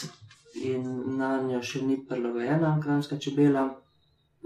in 0.66 1.18
na 1.18 1.42
njo 1.42 1.62
še 1.62 1.86
ni 1.86 2.02
prilagojena 2.10 2.80
kranska 2.82 3.18
čebela. 3.18 3.70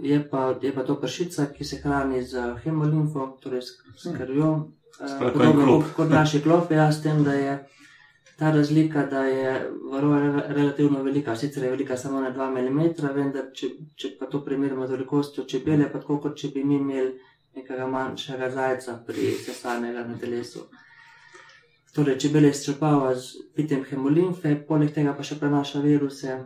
Je 0.04 0.30
pa, 0.30 0.56
je 0.62 0.74
pa 0.74 0.84
to 0.84 0.96
pršica, 1.02 1.48
ki 1.54 1.66
se 1.66 1.80
hrani 1.82 2.24
z 2.24 2.54
hemolimfo, 2.64 3.38
torej 3.42 3.62
s, 3.62 3.72
s 3.98 4.14
krvjo. 4.18 4.70
en 5.02 5.34
Podobno 5.34 5.66
kot, 5.80 5.94
kot 5.96 6.10
naši 6.10 6.42
klopi, 6.42 6.74
ja, 6.74 6.92
s 6.92 7.02
tem, 7.02 7.24
da 7.24 7.34
je 7.34 7.58
ta 8.38 8.52
razlika, 8.52 9.06
da 9.06 9.24
je 9.26 9.72
varoja 9.92 10.20
re- 10.20 10.54
relativno 10.54 11.04
velika, 11.04 11.36
sicer 11.36 11.64
je 11.64 11.72
velika 11.72 11.98
samo 11.98 12.22
na 12.22 12.32
2 12.34 12.50
mm, 12.50 13.14
vendar 13.16 13.50
če, 13.54 13.70
če 13.96 14.12
pa 14.20 14.26
to 14.26 14.44
primerjamo 14.46 14.88
z 14.88 14.92
velikostjo 14.92 15.44
čebele, 15.44 15.90
pa 15.92 16.00
tako 16.00 16.20
kot 16.22 16.38
če 16.38 16.52
bi 16.54 16.64
mi 16.64 16.76
imeli 16.76 17.14
nekega 17.56 17.88
manjšega 17.88 18.50
zajca 18.50 19.00
pri 19.08 19.32
sesanega 19.46 20.04
na 20.06 20.18
telesu. 20.18 20.68
Torej, 21.96 22.20
čebele 22.22 22.50
izčrpava 22.54 23.16
z 23.16 23.50
pitjem 23.56 23.82
hemolimfe, 23.90 24.54
poleg 24.68 24.94
tega 24.94 25.16
pa 25.18 25.26
še 25.26 25.40
prenaša 25.42 25.82
viruse. 25.82 26.38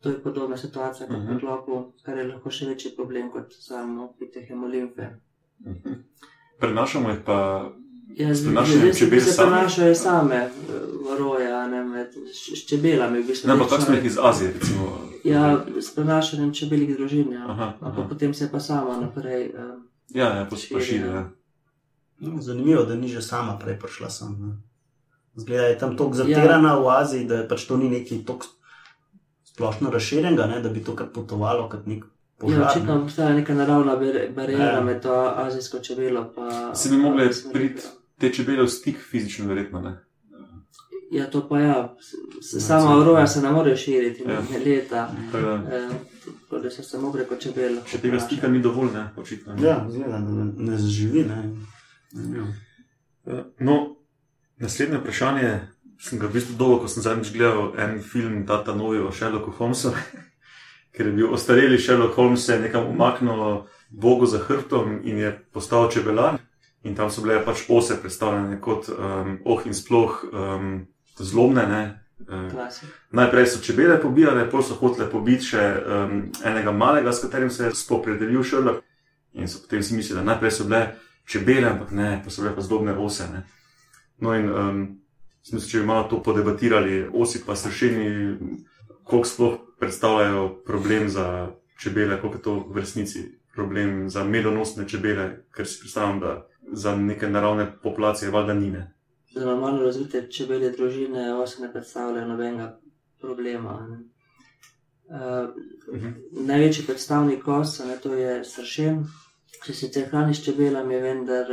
To 0.00 0.08
je 0.08 0.18
podobna 0.18 0.56
situacija 0.56 1.06
kot 1.06 1.16
Mhm. 1.18 1.26
pri 1.28 1.38
klopu, 1.38 1.74
kar 2.02 2.18
je 2.18 2.24
lahko 2.26 2.50
še 2.50 2.66
večji 2.66 2.90
problem 2.92 3.30
kot 3.30 3.52
samo 3.52 4.12
pitje 4.14 4.42
hemolimfe. 4.42 5.08
Mhm. 5.60 5.92
Prenašamo 6.58 7.10
jih 7.10 7.18
pa 7.20 7.68
Ja, 8.10 8.34
S 8.34 8.42
prenašanjem 8.44 8.94
čebel 8.94 9.20
se 9.20 9.32
same? 9.32 9.48
prenašajo 9.48 9.94
same, 9.96 10.34
eh, 10.36 10.50
varoje, 11.02 11.52
a 11.52 11.66
ne 11.66 11.84
med 11.84 12.08
s 12.26 12.66
čebelami. 12.66 13.20
V 13.20 13.26
bistvu, 13.26 13.48
Ne, 13.48 13.54
Večno 13.54 13.66
kako 13.66 13.82
smo 13.82 13.94
jih 13.94 14.04
iz 14.04 14.18
Azije, 14.20 14.52
recimo. 14.52 14.88
Ja, 15.24 15.42
s 15.78 15.94
prenašanjem 15.94 16.52
čebeljih 16.52 16.96
družin, 16.96 17.32
ja. 17.32 17.44
Aha, 17.46 17.64
ampak 17.80 17.98
aha. 17.98 18.08
potem 18.08 18.34
se 18.34 18.48
pa 18.48 18.60
sama 18.60 18.96
naprej. 18.98 19.44
eh, 19.44 19.76
Ja, 20.10 20.26
ja, 20.28 20.44
pa 20.44 20.50
pa 20.68 20.80
širi. 20.80 20.98
ja. 20.98 21.06
Ja. 21.06 21.30
No, 22.20 22.40
zanimivo, 22.40 22.82
da 22.84 22.94
ni 22.94 23.08
že 23.08 23.22
sama 23.22 23.58
prej 23.58 23.78
prišla 23.78 24.10
sem. 24.10 24.36
Ne. 24.40 24.56
Zgleda, 25.36 25.62
je 25.64 25.78
tam 25.78 25.96
tako 25.96 26.12
zatirana 26.14 26.74
v 26.76 26.88
Aziji, 26.90 27.24
da 27.26 27.46
pač 27.46 27.64
to 27.64 27.76
ni 27.76 27.88
neki 27.90 28.24
tok 28.24 28.44
splošno 29.60 29.90
razširjenega, 29.90 30.46
ne, 30.46 30.60
da 30.60 30.68
bi 30.68 30.80
to 30.80 30.96
kar 30.96 31.06
potovalo 31.08 31.68
kot 31.68 31.86
nek 31.86 31.98
Ja, 31.98 32.08
požar. 32.38 32.62
očitno 32.64 32.94
ne. 32.94 33.00
obstaja 33.00 33.30
neka 33.30 33.54
naravna 33.54 33.92
bar- 33.94 34.28
barijera 34.30 34.64
Ja. 34.72 34.80
med 34.80 35.02
to 35.02 35.12
azijsko 35.36 35.78
čebelo 35.80 36.20
in 36.20 36.74
Se 36.74 36.88
bi 36.88 36.96
mogli 36.96 37.22
priti 37.52 37.82
te 38.18 38.30
čebele 38.30 38.62
v 38.62 38.68
stik 38.68 38.96
fizično, 39.00 39.46
verjetno 39.46 39.80
ne. 39.80 39.98
Ja, 41.12 41.26
to 41.26 41.48
pa 41.48 41.60
ja, 41.60 41.96
s- 42.42 42.60
sama 42.60 42.94
vroja 42.94 43.26
se 43.26 43.42
ne 43.42 43.50
more 43.50 43.76
širiti, 43.76 44.22
Ja. 44.22 44.40
ne 44.50 44.58
leta. 44.60 45.10
Tako 45.32 45.44
da, 45.44 45.54
Eh, 46.58 46.70
se 46.70 46.82
samo 46.82 47.12
preko 47.12 47.36
čebel. 47.36 47.76
Še 47.86 47.98
tega 47.98 48.20
stika 48.20 48.48
ni 48.48 48.60
dovolj, 48.60 48.92
ne, 48.92 49.10
očitno. 49.16 49.54
ne. 49.54 49.62
Ja, 49.62 49.86
zgleda, 49.88 50.10
da 50.10 50.30
ne, 50.30 50.52
ne 50.56 50.78
zaživi. 50.78 51.24
Ne. 51.24 51.56
Ja. 52.32 52.44
Eh, 53.28 53.44
No, 53.58 53.96
naslednje 54.58 54.98
vprašanje. 54.98 55.60
Sem 56.00 56.18
ga 56.18 56.30
v 56.30 56.38
bistvu 56.38 56.56
dolgo, 56.56 56.80
ko 56.82 56.88
sem 56.88 57.04
zadnjič 57.04 57.32
gledal 57.34 57.74
en 57.76 57.98
film, 58.00 58.46
ta, 58.48 58.62
ta 58.64 58.72
novi 58.72 59.02
o 59.04 59.12
Sherlocku 59.12 59.52
Holmesu, 59.58 59.92
ker 60.96 61.06
je 61.06 61.12
bil 61.12 61.34
ostareli 61.34 61.78
Sherlock 61.78 62.16
Holmes 62.16 62.46
se 62.46 62.54
je 62.54 62.60
nekam 62.60 62.86
umaknil 62.88 63.66
Bogu 63.90 64.26
za 64.26 64.38
hrbtom 64.38 65.00
in 65.04 65.18
je 65.18 65.38
postal 65.52 65.90
čebelar. 65.90 66.38
In 66.82 66.94
tam 66.96 67.10
so 67.10 67.20
bile 67.20 67.42
pač 67.44 67.66
ose 67.68 67.98
predstavljene 68.00 68.56
kot 68.60 68.88
um, 68.88 69.38
oh 69.44 69.60
in 69.66 69.74
sploh 69.76 70.22
um, 70.32 70.86
zlobne. 71.18 71.66
Ne? 71.68 71.82
Eh, 72.20 72.50
Klasik. 72.50 72.88
Najprej 73.12 73.46
so 73.46 73.60
čebele 73.60 74.00
pobijale, 74.00 74.46
potem 74.50 74.70
so 74.70 74.78
hotele 74.80 75.10
pobiti 75.10 75.52
še 75.52 75.64
um, 75.80 76.22
enega 76.44 76.72
malega, 76.72 77.12
s 77.12 77.20
katerim 77.24 77.50
se 77.50 77.68
je 77.68 77.74
spopredelil 77.76 78.44
Sherlock. 78.44 78.80
In 79.36 79.48
so 79.48 79.60
potem 79.60 79.82
si 79.82 79.94
mislili, 79.94 80.22
da 80.22 80.32
najprej 80.32 80.56
so 80.56 80.64
bile 80.64 80.82
čebele, 81.28 81.68
ampak 81.68 81.92
ne, 81.92 82.14
pa 82.24 82.32
so 82.32 82.42
bile 82.42 82.54
pa 82.56 82.64
zlobne 82.64 82.96
ose. 82.96 83.28
Ne. 83.28 83.44
No, 84.20 84.32
in 84.36 84.48
um, 84.48 84.80
mislim, 85.42 85.60
če 85.70 85.80
bi 85.80 85.86
malo 85.86 86.08
to 86.10 86.22
podebatirali, 86.22 87.08
osi 87.12 87.42
pa 87.46 87.56
sršeni, 87.56 88.36
koliko 89.04 89.28
sploh 89.28 89.58
predstavljajo 89.78 90.62
problem 90.66 91.08
za 91.08 91.48
čebele, 91.80 92.20
koliko 92.20 92.38
je 92.38 92.42
to 92.42 92.54
v 92.68 92.76
resnici 92.76 93.24
problem 93.54 94.08
za 94.10 94.24
medonosne 94.24 94.88
čebele, 94.88 95.44
ker 95.54 95.66
si 95.66 95.80
predstavljam, 95.80 96.20
da 96.20 96.46
za 96.72 96.96
neke 96.96 97.28
naravne 97.28 97.66
populacije 97.82 98.30
valjda 98.30 98.54
ni. 98.54 98.70
Ne. 98.70 98.92
Za 99.34 99.44
normalno 99.46 99.82
razvite 99.82 100.28
čebelje 100.30 100.70
družine 100.70 101.34
ose 101.34 101.62
ne 101.62 101.72
predstavljajo 101.72 102.28
nobenega 102.28 102.78
problema. 103.20 103.86
Ne. 103.90 103.98
Uh, 105.10 105.50
Mhm. 105.92 106.08
največji 106.46 106.86
predstavnik 106.86 107.48
osa 107.48 107.84
ne, 107.84 107.96
to 107.98 108.14
je 108.14 108.44
sršen, 108.44 109.04
se 109.66 109.74
sicer 109.74 110.08
hrani 110.08 110.34
s 110.34 110.44
čebelami, 110.44 111.00
vendar 111.00 111.46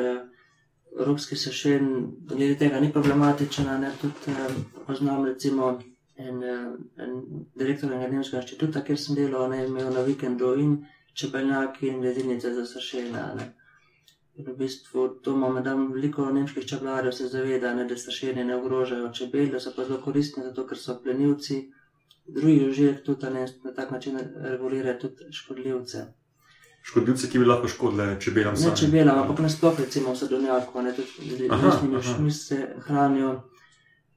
evropski 1.00 1.36
sršen 1.36 1.88
glede 2.28 2.58
tega 2.58 2.80
ni 2.80 2.92
problematičen. 2.94 3.70
Ne, 3.82 3.92
tudi 4.02 4.34
eh, 4.34 4.56
poznam 4.88 5.26
recimo 5.26 5.80
en, 6.16 6.44
eh, 6.44 7.04
en 7.04 7.22
direktor 7.56 7.92
enega 7.92 8.12
nemškega 8.14 8.42
inštituta, 8.42 8.84
kjer 8.84 9.00
sem 9.00 9.16
delal, 9.16 9.50
ne, 9.50 9.66
imel 9.68 9.94
na 9.94 10.04
vikendu 10.08 10.54
in 10.60 10.76
čebeljaki 11.14 11.88
in 11.88 12.04
ledinice 12.04 12.54
za 12.54 12.66
sršena. 12.66 13.24
Ne. 13.40 13.54
In 14.38 14.46
v 14.46 14.58
bistvu 14.58 15.08
to 15.26 15.34
imamo, 15.34 15.62
da 15.66 15.74
veliko 15.76 16.28
nemških 16.32 16.66
čebelarjev 16.70 17.12
se 17.20 17.28
zaveda, 17.28 17.74
ne, 17.74 17.88
da 17.90 17.98
sršeni 17.98 18.44
ne 18.46 18.56
ogrožajo 18.56 19.10
čebel, 19.14 19.50
da 19.52 19.60
so 19.60 19.74
pa 19.76 19.86
zelo 19.86 20.02
koristni, 20.04 20.44
zato 20.44 20.68
ker 20.68 20.78
so 20.78 21.00
plenilci. 21.04 21.64
Drugi 22.28 22.72
živek 22.76 23.04
tudi 23.06 23.30
ne, 23.34 23.48
na 23.64 23.74
tak 23.74 23.92
način 23.92 24.20
regulirajo 24.44 25.00
tudi 25.00 25.32
škodljivce. 25.32 26.06
Škodljivce, 26.88 27.28
ki 27.30 27.40
bi 27.40 27.46
lahko 27.46 27.68
škodile 27.68 28.16
čebelam. 28.20 28.56
Ne 28.56 28.76
čebelam, 28.76 29.18
ampak 29.20 29.40
nasploh 29.44 29.80
recimo 29.80 30.14
v 30.14 30.18
sadovnjaku, 30.18 30.82
ne 30.82 30.94
tudi 30.96 31.50
z 31.50 31.96
ušmi 32.00 32.32
se 32.32 32.60
hranijo. 32.88 33.42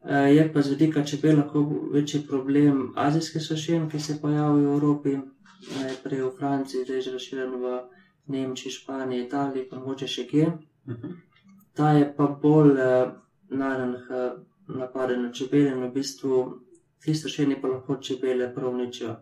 Eh, 0.04 0.34
Je 0.34 0.52
pa 0.52 0.62
z 0.62 0.70
vidika 0.70 1.04
čebel 1.04 1.36
lahko 1.36 1.64
večji 1.92 2.20
problem 2.28 2.92
azijske 2.96 3.40
sušen, 3.40 3.88
ki 3.90 4.00
se 4.00 4.20
pojavljajo 4.22 4.70
v 4.70 4.74
Evropi, 4.74 5.16
najprej 5.80 6.22
v 6.22 6.30
Franciji, 6.38 6.84
zdaj 6.84 7.00
že 7.00 7.12
razširjen 7.12 7.50
v 7.50 7.80
Nemčiji, 8.26 8.72
Španiji, 8.72 9.24
Italiji, 9.26 9.68
pa 9.70 9.76
mogoče 9.76 10.06
še 10.06 10.26
kje. 10.26 10.46
Mhm. 10.88 11.08
Ta 11.74 11.92
je 11.92 12.06
pa 12.16 12.26
bolj 12.42 12.78
eh, 12.78 13.10
naravnih 13.50 14.06
eh, 14.10 14.30
napaden 14.68 15.22
na 15.22 15.32
čebele 15.32 15.70
in 15.70 15.82
v 15.82 15.92
bistvu 15.94 16.60
ti 17.02 17.14
sušeni 17.14 17.60
pa 17.60 17.68
lahko 17.68 17.96
čebele 17.96 18.54
prav 18.54 18.72
uničijo. 18.72 19.16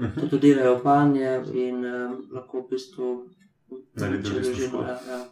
Mhm. 0.00 0.28
Tudi 0.30 0.54
delajo 0.54 0.80
panje 0.82 1.42
in 1.54 1.84
eh, 1.84 1.92
lahko 2.32 2.60
v 2.60 2.70
bistvu 2.70 3.28
Naredijo 3.94 4.34
družino, 4.34 4.82
ja, 4.82 4.98
ja. 5.08 5.24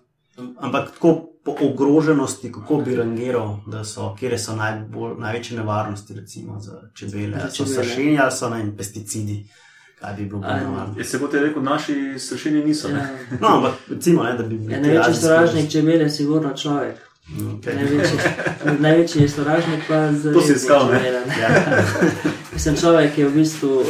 Ampak 0.58 0.90
tako 0.94 1.28
po 1.44 1.56
ogroženosti, 1.60 2.52
kako 2.52 2.76
bi 2.76 2.96
rangiral, 2.96 3.56
da 3.66 3.84
so, 3.84 4.14
kje 4.20 4.38
so 4.38 4.56
najbolj, 4.56 5.14
največje 5.18 5.56
nevarnosti 5.58 6.14
recimo, 6.14 6.60
za 6.60 6.72
čebele, 6.94 7.36
Za 7.36 7.42
ali 7.42 7.50
so 7.50 7.64
čebele. 7.64 7.84
sršenje 7.84 8.18
ali 8.18 8.32
so 8.32 8.48
ne, 8.48 8.76
pesticidi, 8.76 9.44
kaj 10.00 10.14
bi 10.14 10.24
bilo 10.24 10.40
nevarno. 10.40 10.94
Je 10.98 11.04
se 11.04 11.18
boste 11.18 11.40
rekel, 11.40 11.62
naši 11.62 12.18
sršeni 12.18 12.64
niso. 12.64 12.88
Ne? 12.88 12.98
Ja. 12.98 13.38
No, 13.40 13.48
ampak 13.48 13.72
recimo, 13.88 14.22
ne, 14.22 14.32
da 14.32 14.42
bi 14.42 14.58
bili 14.58 14.72
Ja, 14.72 14.80
največji 14.80 15.14
sovražnik 15.14 15.70
čebele 15.70 16.04
je 16.04 16.10
sigurno 16.10 16.56
človek. 16.56 16.96
Okej. 17.56 17.74
Največji, 17.74 18.18
največji 18.86 19.28
sovražnik 19.28 19.80
pa 19.88 20.12
z 20.12 20.32
To 20.32 20.40
si 20.40 20.52
iskal, 20.52 20.90
ne? 20.90 21.12
Ja. 21.40 21.48
Mislim, 22.54 22.76
človek 22.76 23.18
je 23.18 23.28
v 23.28 23.34
bistvu 23.34 23.74
uh, 23.76 23.86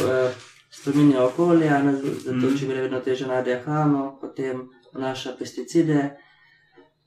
spremenil 0.73 1.21
okolje, 1.21 1.69
ne, 1.83 1.93
zato 1.95 2.37
Mhm. 2.37 2.57
čebele 2.57 2.81
vedno 2.81 2.99
teže 2.99 3.27
najdejo 3.27 3.59
hrano, 3.61 4.17
potem 4.21 4.63
vnaša 4.93 5.35
pesticide. 5.39 6.17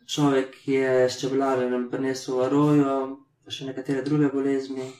Človek 0.06 0.68
je 0.68 1.10
s 1.10 1.18
čebelarjem 1.18 1.90
prinesel 1.90 2.40
arojo, 2.40 2.94
pa 3.44 3.50
še 3.50 3.66
nekatere 3.66 4.02
druge 4.02 4.28
bolezni. 4.28 4.92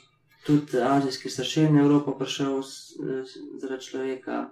Tudi 0.45 0.79
azijski 0.79 1.29
sršen 1.29 1.75
je 1.75 1.81
v 1.81 1.85
Evropo 1.85 2.11
prišel 2.13 2.61
zaradi 3.57 3.83
človeka. 3.83 4.49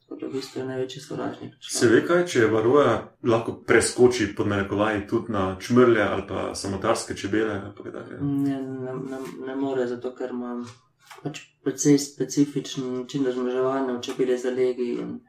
Tako 0.00 0.20
da 0.20 0.26
v 0.26 0.32
bistvu 0.32 0.60
je 0.60 0.66
največji 0.66 1.00
sovražnik. 1.00 1.52
Se 1.60 1.88
ve 1.88 2.02
kaj, 2.02 2.26
če 2.26 2.46
varoja 2.46 2.90
lahko 3.24 3.52
preskoči 3.66 4.34
pod 4.36 4.46
narekovaji 4.46 5.06
tudi 5.06 5.32
na 5.32 5.56
čmrlje 5.60 6.02
ali 6.02 6.22
pa 6.28 6.54
samotarske 6.54 7.16
čebele 7.16 7.54
ali 7.54 7.72
pa. 7.74 8.00
Ne, 8.20 8.58
ne, 8.62 8.92
ne, 9.10 9.18
ne 9.46 9.56
more, 9.56 9.86
zato 9.86 10.14
ker 10.14 10.30
imam 10.30 10.66
pač 11.22 11.40
precej 11.64 11.98
specifičen 11.98 12.98
način 12.98 13.26
razmnoževanja 13.26 14.00
čebele 14.00 14.38
zalegi. 14.38 14.90
In, 14.92 15.20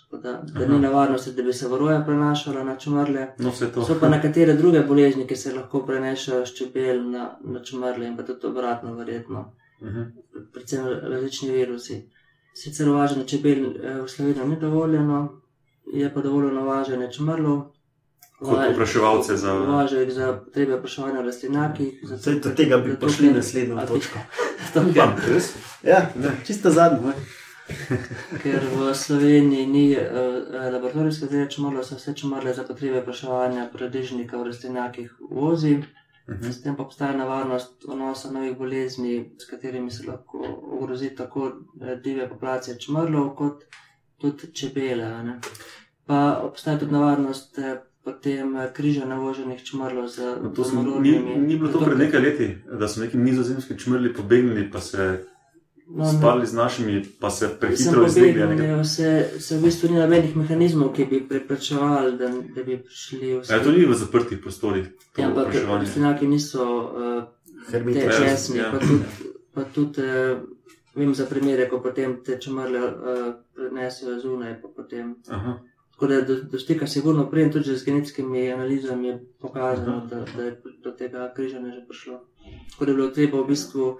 tako 0.00 0.22
da, 0.22 0.32
da 0.32 0.64
Aha. 0.64 0.72
ni 0.72 0.78
nevarnosti, 0.78 1.32
da 1.32 1.42
bi 1.42 1.52
se 1.52 1.68
varoja 1.68 2.02
prenašala 2.06 2.64
na 2.64 2.76
čmrlje. 2.76 3.26
No. 3.38 3.52
So 3.52 3.96
pa 4.00 4.08
nekatere 4.08 4.54
druge 4.54 4.80
bolezni, 4.80 5.26
ki 5.26 5.36
se 5.36 5.54
lahko 5.54 5.86
prenašajo 5.86 6.46
s 6.46 6.54
čebel 6.54 7.10
na, 7.10 7.38
na 7.44 7.62
čmrlje 7.62 8.06
in 8.06 8.16
pa 8.16 8.22
tudi 8.22 8.46
obratno, 8.46 8.94
verjetno. 8.94 9.52
Mhm. 9.82 10.02
Predvsem 10.52 10.86
različni 10.86 11.50
virusi. 11.50 12.10
Sicer 12.54 12.88
uvažanje 12.88 13.26
čebel 13.28 13.64
eh, 13.66 14.00
v 14.02 14.08
Sloveniji 14.08 14.46
ni 14.48 14.60
dovoljeno, 14.60 15.40
je 15.92 16.14
pa 16.14 16.20
dovoljeno 16.20 16.62
uvažanje 16.62 17.12
čmrlov. 17.12 17.62
Kot 18.38 18.58
opraševalce 18.72 19.36
za. 19.36 19.54
Uvažajo 19.54 20.02
jih 20.02 20.12
za 20.12 20.32
potrebe 20.44 20.74
opraševanja 20.74 21.20
v 21.20 21.24
rastlinjakih. 21.24 22.00
zato 22.02 22.30
do 22.30 22.50
tega 22.56 22.76
bi 22.76 22.96
prišli 23.00 23.32
naslednjo 23.32 23.86
točko. 23.88 24.18
Zato 24.64 24.86
ker- 24.92 25.16
Res? 25.28 25.52
Ja, 25.82 26.10
čisto 26.46 26.70
zadnjo. 26.70 27.12
Ker 28.42 28.62
v 28.62 28.94
Sloveniji 28.94 29.66
ni 29.66 29.86
uh, 29.90 30.02
laboratorijske 30.72 31.26
zdaj 31.26 31.48
čumrle, 31.48 31.82
so 31.84 31.96
vse 31.98 32.14
čumrle 32.14 32.54
za 32.54 32.62
potrebe 32.62 33.02
praševanja 33.04 33.68
predežnika 33.72 34.38
v 34.38 34.44
rastlinjakih 34.46 35.14
vozi. 35.30 35.80
Mhm. 36.28 36.50
S 36.52 36.62
tem 36.62 36.76
pa 36.76 36.82
obstaja 36.82 37.12
nevarnost 37.16 37.84
vnosa 37.88 38.30
novih 38.30 38.56
bolezni, 38.58 39.30
s 39.38 39.46
katerimi 39.46 39.90
se 39.90 40.06
lahko 40.06 40.42
ogrozi 40.72 41.10
tako 41.14 41.52
eh, 41.82 41.96
divje 41.96 42.28
populacije 42.28 42.78
čumrlov, 42.78 43.34
kot 43.36 43.62
tudi 44.18 44.52
čebele. 44.54 45.04
a 45.04 45.22
ne. 45.22 45.40
Pa 46.06 46.40
obstaja 46.42 46.78
tudi 46.78 46.92
nevarnost 46.92 47.58
eh, 47.58 47.76
potem 48.06 48.56
eh, 48.56 48.70
križanja 48.70 49.18
voženih 49.18 49.58
čumrlov 49.60 50.06
z 50.06 50.38
No, 50.38 50.50
to 50.54 50.62
sem, 50.62 50.78
ni, 51.02 51.18
ni 51.38 51.58
bilo 51.58 51.68
to 51.68 51.82
pred 51.82 51.98
nekaj 51.98 52.20
leti, 52.20 52.46
da 52.70 52.86
so 52.86 53.00
neki 53.00 53.18
nizozemski 53.18 53.74
čmrli 53.74 54.14
pobegnili, 54.14 54.70
pa 54.70 54.78
se 54.80 55.26
no, 55.88 56.04
ne- 56.04 56.12
spali 56.12 56.46
z 56.46 56.54
našimi, 56.54 57.02
pa 57.20 57.30
se 57.30 57.50
prehitro 57.60 58.06
izlegli. 58.06 58.46
nekaj. 58.46 58.84
se, 58.84 59.10
se 59.38 59.58
v 59.58 59.62
bistvu 59.62 59.88
ni 59.88 59.98
nobenih 59.98 60.36
mehanizmov, 60.36 60.92
ki 60.92 61.04
bi 61.04 61.20
preprečevali, 61.20 62.14
da, 62.14 62.30
da 62.54 62.62
bi 62.62 62.78
prišli 62.78 63.34
v 63.34 63.42
Ja, 63.42 63.58
to 63.58 63.72
ni 63.72 63.82
v 63.84 63.94
zaprtih 63.94 64.38
prostorih, 64.38 64.86
to 65.12 65.20
Ja, 65.20 65.28
ampak 65.28 65.50
rastlinjaki 65.54 66.26
niso 66.26 66.62
uh, 66.62 67.24
Hermetični. 67.66 68.06
Ja, 68.06 68.30
tesni, 68.30 68.58
ja. 68.58 68.70
pa 68.70 68.78
tudi, 68.78 69.02
pa 69.50 69.62
tudi 69.66 70.00
uh, 70.00 70.38
vem 70.94 71.10
za 71.14 71.26
primere, 71.26 71.66
ko 71.66 71.82
potem 71.82 72.22
te 72.22 72.38
čumrle 72.38 72.78
uh, 72.78 72.94
prenesejo 73.50 74.20
zunaj, 74.20 74.62
pa 74.62 74.68
potem 74.70 75.16
Aha. 75.28 75.58
Tako 75.96 76.06
da 76.06 76.20
do, 76.20 76.34
do 76.52 76.58
stika 76.58 76.86
sigurno 76.86 77.30
prej, 77.30 77.50
tudi 77.52 77.76
z 77.76 77.84
genetskimi 77.84 78.52
analizami 78.52 79.08
je 79.08 79.20
pokazano, 79.40 79.96
Aha. 79.96 80.06
da, 80.06 80.24
da 80.36 80.42
je 80.42 80.56
do 80.84 80.90
tega 80.92 81.32
križanja 81.36 81.72
že 81.72 81.86
prišlo. 81.88 82.20
Tako 82.70 82.84
da 82.84 82.90
je 82.90 82.96
bilo 82.96 83.08
treba 83.08 83.40
v 83.40 83.46
bistvu 83.46 83.96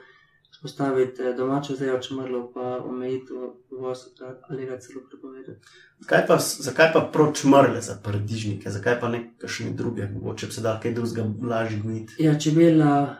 spostaviti 0.59 1.23
eh, 1.23 1.35
domačo 1.35 1.77
zrejo 1.77 1.99
čumrlo, 2.03 2.53
pa 2.55 2.85
omejiti 2.85 3.33
uvoz 3.71 3.99
ali 4.49 4.67
ga 4.67 4.79
celo 4.79 5.01
prepovedati. 5.09 5.61
Zakaj 6.01 6.27
pa, 6.27 6.39
zakaj 6.39 6.93
pa 6.93 7.01
proč 7.13 7.45
mrle 7.45 7.81
za 7.81 7.99
paradižnike, 8.05 8.71
zakaj 8.71 9.01
pa 9.01 9.09
ne 9.09 9.33
kakšne 9.39 9.71
druge, 9.71 10.09
mogoče 10.09 10.53
se 10.53 10.61
da 10.61 10.81
kaj 10.83 10.93
drugega 10.93 11.25
lažje 11.49 11.81
gniti? 11.81 12.15
Ja, 12.19 12.39
čebela 12.39 13.17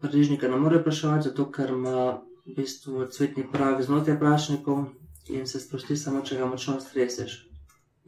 paradižnika 0.00 0.48
ne 0.48 0.56
more 0.56 0.84
praševati, 0.84 1.28
zato 1.28 1.50
ker 1.50 1.70
ima 1.70 2.20
v 2.46 2.56
bistvu 2.56 3.06
cvetni 3.06 3.48
prah 3.52 3.80
znotraj 3.80 4.18
prašnikov 4.18 4.84
in 5.28 5.46
se 5.46 5.60
sprosti 5.60 5.96
samo, 5.96 6.20
če 6.20 6.36
ga 6.36 6.46
močno 6.46 6.80
streseš. 6.80 7.47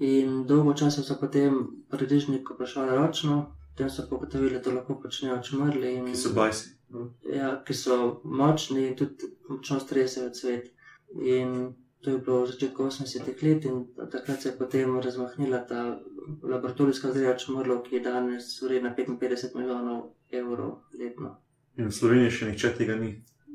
In 0.00 0.44
dolgo 0.48 0.72
časa 0.74 1.02
so 1.04 1.16
potem 1.20 1.56
paradižnik 1.90 2.50
opraševali 2.50 2.96
ročno, 2.96 3.40
Potem 3.80 3.90
so 3.90 4.02
pogotovili, 4.10 4.54
da 4.54 4.62
to 4.62 4.72
lahko 4.72 4.94
počnejo 5.00 5.38
čmrli. 5.42 5.94
In, 5.94 6.06
Ki 6.06 6.16
so 6.16 6.34
bajsi. 6.34 6.68
ja, 7.32 7.62
ki 7.64 7.74
so 7.74 8.20
močni 8.24 8.88
in 8.88 8.96
tudi 8.96 9.30
močno 9.48 9.80
stresajo 9.80 10.30
cvet. 10.30 10.66
In 11.22 11.72
to 12.04 12.10
je 12.10 12.18
bilo 12.18 12.42
v 12.42 12.50
začetku 12.50 12.82
80-ih 12.82 13.42
let, 13.42 13.64
in 13.64 13.86
takrat 14.10 14.42
se 14.42 14.48
je 14.48 14.58
potem 14.58 15.00
razmahnila 15.00 15.58
ta 15.58 16.00
laboratorijska 16.42 17.08
vzreja 17.08 17.36
čmrlov, 17.36 17.82
ki 17.82 17.94
je 17.94 18.00
danes 18.00 18.62
vredna 18.62 18.94
55 18.98 19.56
milijonov 19.56 20.02
evrov 20.32 20.76
letno. 20.98 21.36
In 21.76 21.88
v 21.88 21.94
Sloveniji 21.94 22.30
še 22.30 22.50
nihče 22.50 22.74
tega 22.76 22.96
ni. 23.00 23.14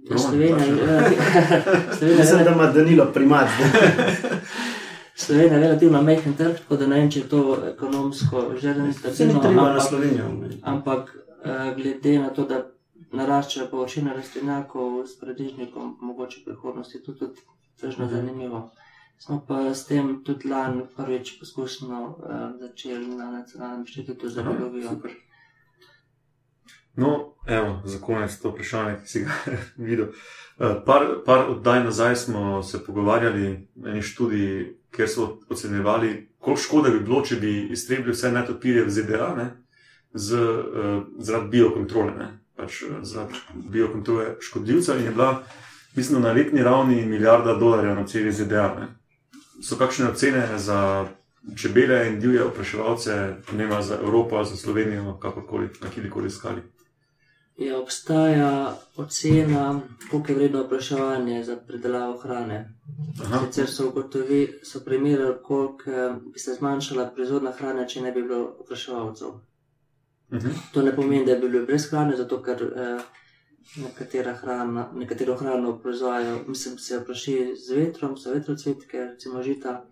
Ja, 0.10 0.18
Slovenija, 0.18 0.58
ja, 0.58 1.06
Slovenija, 1.98 2.18
Mislim, 2.18 2.44
da 2.44 2.52
ima 2.52 2.72
Danilo 2.72 3.12
primat. 3.14 3.50
Slovenija 5.16 5.54
je 5.54 5.60
relativno 5.60 6.02
majhen 6.02 6.34
trg, 6.34 6.56
tako 6.58 6.76
da 6.76 6.88
ne 6.88 6.96
vem, 6.96 7.12
če 7.12 7.20
je 7.20 7.28
to 7.28 7.42
ekonomsko 7.68 8.52
že 8.54 8.74
Se 8.74 8.80
ni 8.80 8.86
rentabilno. 8.86 9.42
treba 9.42 9.62
na 9.64 9.70
ampak- 9.70 9.82
Slovenijo. 9.82 10.26
Ampak 10.64 11.04
eh, 11.44 11.74
glede 11.76 12.20
na 12.20 12.30
to, 12.30 12.44
da 12.46 12.66
naraščajo 13.14 13.68
površine 13.68 14.14
rastlinjakov 14.14 15.06
s 15.06 15.20
paradižnikom, 15.20 15.98
mogoče 16.02 16.40
v 16.40 16.46
prihodnosti 16.46 17.00
to 17.00 17.14
tudi 17.14 17.40
tržno 17.78 18.06
Mhm. 18.06 18.16
zanimivo. 18.16 18.72
Smo 19.18 19.46
pa 19.48 19.74
s 19.74 19.86
tem 19.86 20.24
tudi 20.24 20.50
lani 20.50 20.84
prvič 20.92 21.40
poskusno 21.40 22.02
eh, 22.20 22.34
začeli 22.60 23.08
na 23.10 23.32
Nacionalnem 23.32 23.80
inštitutu 23.82 24.30
za 24.30 24.44
biologijo. 24.44 24.92
No, 26.98 27.12
evo, 27.46 27.82
za 27.84 28.00
konec 28.00 28.38
to 28.38 28.50
vprašanje, 28.50 28.98
ki 28.98 29.08
si 29.08 29.20
ga 29.22 29.32
videl. 29.80 30.06
Eh, 30.60 30.76
Par, 30.86 31.02
par 31.26 31.50
oddaj 31.50 31.84
nazaj 31.84 32.16
smo 32.18 32.64
se 32.64 32.80
pogovarjali 32.80 33.48
na 33.76 33.90
eni 33.90 34.02
študiji, 34.02 34.76
kjer 34.96 35.10
so 35.10 35.28
ocenjevali, 35.50 36.30
koliko 36.40 36.62
škode 36.62 36.92
bi 36.92 37.00
bilo, 37.00 37.22
če 37.22 37.36
bi 37.42 37.54
iztrebili 37.72 38.14
vse 38.14 38.32
netopirje 38.32 38.86
v 38.86 38.94
ZDA 38.98 39.30
ne, 39.38 39.48
z, 40.14 40.40
uh, 40.40 41.04
zaradi 41.20 41.58
biokontrole, 41.58 42.14
ne, 42.18 42.30
pač 42.56 42.82
eh, 42.88 43.00
zaradi 43.04 43.42
biokontrole 43.72 44.36
škodljivca 44.40 44.96
in 44.96 45.10
je 45.10 45.12
bila, 45.12 45.44
mislim, 45.96 46.22
na 46.22 46.32
letni 46.32 46.64
ravni 46.64 47.06
milijarda 47.06 47.56
dolarjev 47.60 47.96
na 47.96 48.08
celi 48.08 48.32
ZDA. 48.32 48.68
Ne. 48.80 48.88
So 49.64 49.76
kakšne 49.80 50.10
ocene 50.12 50.48
za 50.60 51.08
čebele 51.56 52.08
in 52.08 52.20
divje 52.20 52.44
opraševalce, 52.44 53.36
ne 53.54 53.66
vem, 53.66 53.82
za 53.82 54.00
Evropo, 54.02 54.44
za 54.44 54.56
Slovenijo, 54.56 55.18
kakorkoli, 55.20 55.70
na 55.82 55.90
kjerkoli 55.90 56.30
skali. 56.30 56.62
Je 57.58 57.78
obstaja 57.78 58.78
ocena, 58.96 59.82
koliko 60.12 60.32
je 60.32 60.36
vredno 60.36 60.62
opraševanje 60.62 61.44
za 61.44 61.56
predelavo 61.68 62.18
hrane. 62.18 62.76
Aha, 63.24 63.40
Sicer 63.46 63.68
so 63.68 63.88
ugotovili, 63.90 64.60
so 64.64 64.80
primerjali, 64.86 65.36
koliko 65.44 65.92
eh, 65.92 66.16
bi 66.34 66.40
se 66.40 66.54
zmanjšala 66.54 67.06
proizvodna 67.16 67.52
hrane, 67.52 67.88
če 67.90 68.02
ne 68.02 68.12
bi 68.12 68.24
bilo 68.24 68.56
opraševalcev. 68.60 69.28
mhm, 70.34 70.50
To 70.74 70.82
ne 70.82 70.96
pomeni, 70.96 71.26
da 71.26 71.36
bi 71.36 71.48
bili 71.50 71.66
brez 71.66 71.90
hrane, 71.90 72.18
zato 72.18 72.42
ker 72.42 72.64
eh, 72.64 73.00
nekatera 73.76 74.34
hrana, 74.34 74.90
nekatero 74.94 75.36
hrano 75.36 75.78
proizvajajo, 75.80 76.40
mislim, 76.48 76.78
se 76.78 76.98
opraši 76.98 77.56
z 77.56 77.76
vetrom, 77.76 78.18
so 78.18 78.34
vetrocvetke, 78.34 78.98
recimo 78.98 79.44
žita, 79.44 79.86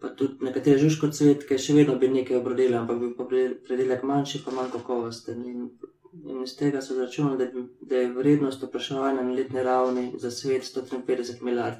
pa 0.00 0.08
tudi 0.08 0.44
nekatere 0.44 0.78
žužkocvetke, 0.78 1.58
še 1.58 1.74
vedno 1.74 1.98
bi 1.98 2.08
nekaj 2.08 2.36
obrodili, 2.36 2.74
ampak 2.74 2.98
bi 3.00 3.10
pa 3.16 3.26
predelek 3.66 4.02
manjši, 4.02 4.42
pa 4.44 4.54
manj 4.54 4.70
kakovosten. 4.72 5.44
In, 5.50 5.68
in 6.14 6.42
iz 6.42 6.56
tega 6.56 6.80
so 6.82 6.94
začunali, 6.94 7.38
da, 7.38 7.44
bi- 7.46 7.68
da 7.80 7.96
je 7.96 8.12
vrednost 8.12 8.62
opraševanja 8.62 9.22
na 9.22 9.32
letni 9.32 9.62
ravni 9.62 10.12
za 10.18 10.30
svet 10.30 10.62
153 10.66 11.42
milijard 11.42 11.78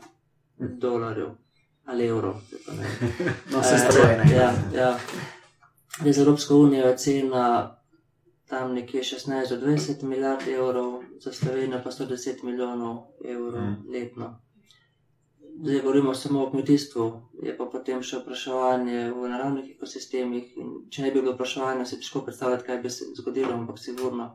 dolarjev 0.59 1.29
ali 1.85 2.07
evrov. 2.07 2.35
No, 3.53 3.59
Eh, 3.59 3.79
strojene. 3.81 4.25
Ja, 4.33 4.53
ja. 4.75 4.99
Zdaj, 6.01 6.13
za 6.13 6.23
Evropsko 6.23 6.57
unijo 6.57 6.87
je 6.87 6.97
cena 6.97 7.77
tam 8.47 8.75
nekje 8.75 9.03
16 9.03 9.29
do 9.51 9.67
20 9.67 10.03
milijard 10.03 10.49
evrov, 10.49 11.03
za 11.21 11.33
Slovenijo 11.33 11.81
pa 11.85 11.91
110 11.91 12.45
milijonov 12.45 12.97
evrov 13.25 13.63
mm. 13.63 13.77
letno. 13.93 14.41
Zdaj 15.63 15.81
govorimo 15.81 16.15
samo 16.15 16.43
o 16.43 16.51
kmetijstvu, 16.51 17.23
je 17.43 17.53
pa 17.57 17.67
potem 17.71 18.01
še 18.03 18.19
vprašanje 18.19 19.13
v 19.15 19.29
naravnih 19.31 19.69
ekosistemih. 19.77 20.57
In 20.59 20.73
če 20.91 21.05
ne 21.05 21.13
bi 21.15 21.21
bilo 21.21 21.37
vprašanja, 21.37 21.85
si 21.87 22.01
težko 22.01 22.25
predstavljati, 22.27 22.67
kaj 22.67 22.81
bi 22.83 22.91
se 22.91 23.07
zgodilo, 23.15 23.53
ampak 23.55 23.79
sigurno 23.79 24.27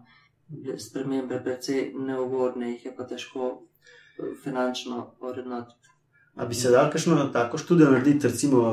spremembe 0.79 1.41
precej 1.43 1.91
neugodne, 1.99 2.69
jih 2.71 2.85
je 2.87 2.93
pa 2.95 3.03
težko 3.09 3.49
eh, 3.49 4.29
finančno 4.43 5.01
urednotiti. 5.19 5.91
A 6.39 6.45
bi 6.45 6.55
se 6.55 6.71
dal 6.71 6.87
kakšno 6.93 7.17
tako 7.33 7.59
študijo 7.59 7.91
narediti, 7.91 8.31
recimo 8.31 8.63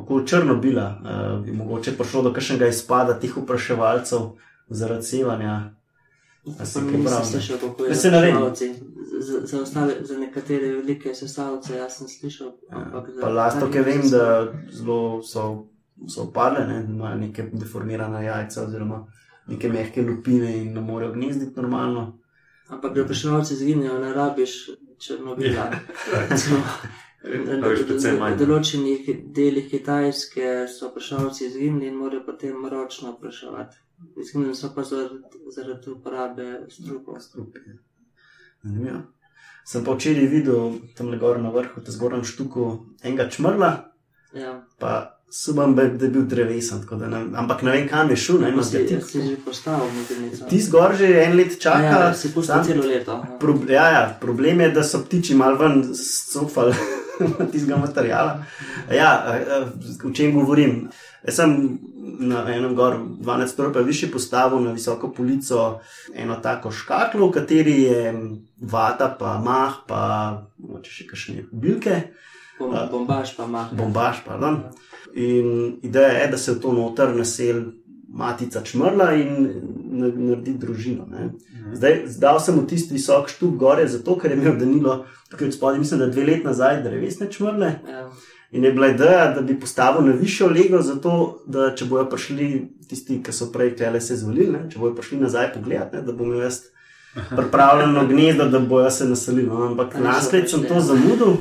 okoli 0.00 0.26
Črnobila, 0.26 0.88
uh, 0.88 1.44
bi 1.44 1.52
mogoče 1.52 1.92
prišlo 1.98 2.22
do 2.26 2.32
kakšnega 2.32 2.66
izpada 2.72 3.14
teh 3.20 3.36
vpraševalcev 3.36 4.30
zaradi 4.68 5.06
sevanja. 5.06 5.56
Nisem 6.44 7.24
slišal, 7.24 7.58
kako 7.58 7.84
je 7.84 7.90
Ja, 7.90 7.94
se 7.94 8.10
ne 8.10 8.20
vem. 8.20 8.34
sesalci. 8.34 8.74
Za, 9.20 9.40
za, 9.46 9.62
ostale, 9.62 9.94
za 10.00 10.18
nekatere 10.18 10.72
velike 10.76 11.14
sesalce 11.14 11.76
jaz 11.76 11.96
sem 11.96 12.08
slišal. 12.08 12.52
ampak 12.70 13.08
Ja, 13.08 13.20
Pa 13.20 13.28
lasto, 13.28 13.70
ki 13.70 13.80
vem, 13.80 14.02
da 14.10 14.52
zelo 14.70 15.22
so, 15.22 15.68
so 16.08 16.22
upadle, 16.22 16.66
ne, 16.66 16.82
da 16.82 16.92
imajo 16.92 17.18
neke 17.18 17.42
deformirane 17.52 18.24
jajca 18.24 18.62
oziroma 18.62 19.06
neke 19.46 19.68
mehke 19.68 20.02
lupine 20.02 20.56
in 20.62 20.72
ne 20.74 20.80
morejo 20.80 21.12
gnezditi 21.12 21.60
normalno. 21.60 22.18
Ampak 22.68 22.94
da 22.94 23.02
vprašalci 23.02 23.56
zginejo, 23.56 23.98
ne 23.98 24.12
rabiš 24.12 24.70
črnobila. 24.98 25.70
Recimo, 26.30 26.58
na-. 27.22 28.30
V 28.34 28.36
določenih 28.38 29.10
delih 29.34 29.70
Kitajske 29.70 30.66
so 30.66 30.88
vprašalci 30.90 31.46
izginili 31.46 31.86
in 31.86 31.94
morajo 31.94 32.24
potem 32.26 32.66
ročno 32.66 33.12
vprašavati. 33.12 33.76
Izginili 34.16 34.54
so 34.54 34.70
pa 34.74 34.82
zaradi, 34.82 35.18
zaradi 35.50 35.90
uporabe 35.90 36.46
strupov. 36.70 37.20
Strupi. 37.20 37.58
Zanimivo. 38.62 38.98
Sem 39.64 39.84
pa 39.84 39.92
včeraj 39.92 40.26
videl 40.26 40.62
tam 40.96 41.08
le 41.08 41.18
gor 41.18 41.38
na 41.38 41.50
vrhu, 41.50 41.80
te 41.80 41.92
zgornjem 41.92 42.24
štuku, 42.24 42.68
enega 43.02 43.28
čmrla, 43.28 43.72
Ja. 44.34 44.62
pa 44.78 44.92
sumam, 45.30 45.74
da 45.74 45.84
da 45.86 46.04
je 46.04 46.10
bil 46.10 46.22
drevesen, 46.24 46.80
da 46.90 47.06
ne, 47.08 47.20
ampak 47.34 47.62
ne 47.62 47.70
vem, 47.70 47.88
kam 47.88 48.10
je 48.10 48.16
šel, 48.18 48.38
ne 48.38 48.46
vem, 48.46 48.56
Pa 48.56 48.62
zgati. 48.62 49.00
si, 49.02 49.22
že 49.22 49.36
postavil 49.38 49.86
mobilnico. 49.90 50.44
Ti 50.46 50.60
zgor 50.60 50.94
že 50.94 51.06
en 51.18 51.36
let 51.36 51.60
čaka. 51.60 51.82
ja, 51.84 52.14
si 52.14 52.28
pustil 52.28 52.54
sam- 52.54 52.64
celo 52.64 52.84
leto. 52.84 53.12
aha. 53.12 53.36
Pro, 53.38 53.54
ja, 53.68 53.86
ja, 53.90 54.18
problem 54.20 54.60
je, 54.60 54.70
da 54.70 54.82
so 54.82 54.98
ptiči 55.00 55.34
malo 55.34 55.56
ven 55.56 55.94
stopili 55.94 56.72
tistega 57.52 57.76
materijala. 57.76 58.44
Ja, 58.90 59.40
o 60.02 60.10
čem 60.10 60.34
govorim? 60.34 60.88
Jaz 61.22 61.34
sem 61.36 61.78
na 62.20 62.44
enem 62.48 62.74
gor 62.74 62.96
12 63.20 63.46
stopnjev 63.48 63.84
više 63.84 64.10
postavil 64.10 64.58
na 64.60 64.72
visoko 64.72 65.10
polico 65.10 65.78
eno 66.14 66.36
tako 66.36 66.70
škatlo, 66.70 67.26
v 67.26 67.32
kateri 67.32 67.82
je 67.82 68.14
vata, 68.62 69.16
pa 69.18 69.38
mah, 69.38 69.72
pa 69.86 70.02
moče 70.58 70.90
še 70.90 71.06
kakšne 71.06 71.44
bilke, 71.52 72.00
Bom, 72.58 72.74
bombaž 72.90 73.36
pa 73.36 73.44
ima. 73.44 73.68
bombaž, 73.72 74.16
pardon. 74.26 74.60
In 75.14 75.48
ideja 75.82 76.08
je, 76.08 76.28
da 76.28 76.36
se 76.38 76.52
v 76.52 76.60
to 76.60 76.72
noter 76.72 77.16
nasel 77.16 77.62
matica 78.08 78.60
čmrla 78.62 79.12
in 79.14 79.32
na- 79.92 80.08
naredi 80.08 80.54
družino. 80.54 81.06
Ne. 81.06 81.30
Zdaj, 81.72 82.02
zdal 82.08 82.40
sem 82.40 82.54
v 82.54 82.66
tisti 82.66 82.94
visok 82.94 83.28
štup 83.28 83.56
gore, 83.56 83.88
zato 83.88 84.18
ker 84.18 84.30
je 84.30 84.36
imel 84.36 84.56
Danilo, 84.56 85.04
tukaj 85.30 85.46
od 85.46 85.54
spodaj, 85.54 85.78
mislim, 85.78 86.00
da 86.00 86.06
dve 86.08 86.24
leti 86.24 86.44
nazaj, 86.44 86.82
drevesne 86.82 87.30
čmrle. 87.30 87.72
Ja. 87.88 88.10
In 88.52 88.64
je 88.64 88.72
bila 88.72 88.88
ideja, 88.92 89.32
da 89.34 89.40
bi 89.40 89.60
postavil 89.60 90.04
na 90.04 90.12
višjo 90.12 90.48
lego, 90.48 90.82
zato 90.82 91.42
da 91.46 91.70
če 91.76 91.86
bojo 91.88 92.04
prišli 92.12 92.48
tisti, 92.88 93.22
ki 93.24 93.32
so 93.32 93.48
prej 93.52 93.72
klele 93.76 94.00
se 94.00 94.16
zvolili, 94.20 94.52
ne, 94.52 94.66
če 94.68 94.80
bojo 94.80 94.92
prišli 94.98 95.20
nazaj 95.22 95.54
pogledat, 95.54 95.94
ne, 95.96 96.02
da 96.04 96.12
bom 96.12 96.34
jaz 96.36 96.58
pripravljeno 97.30 98.04
gnezdo, 98.10 98.50
da 98.52 98.58
bojo 98.58 98.90
se 98.90 99.08
naselili. 99.08 99.48
No, 99.48 99.62
ampak 99.70 99.96
naslednjič 100.00 100.52
sem 100.52 100.66
to 100.68 100.80
zamudil. 100.84 101.40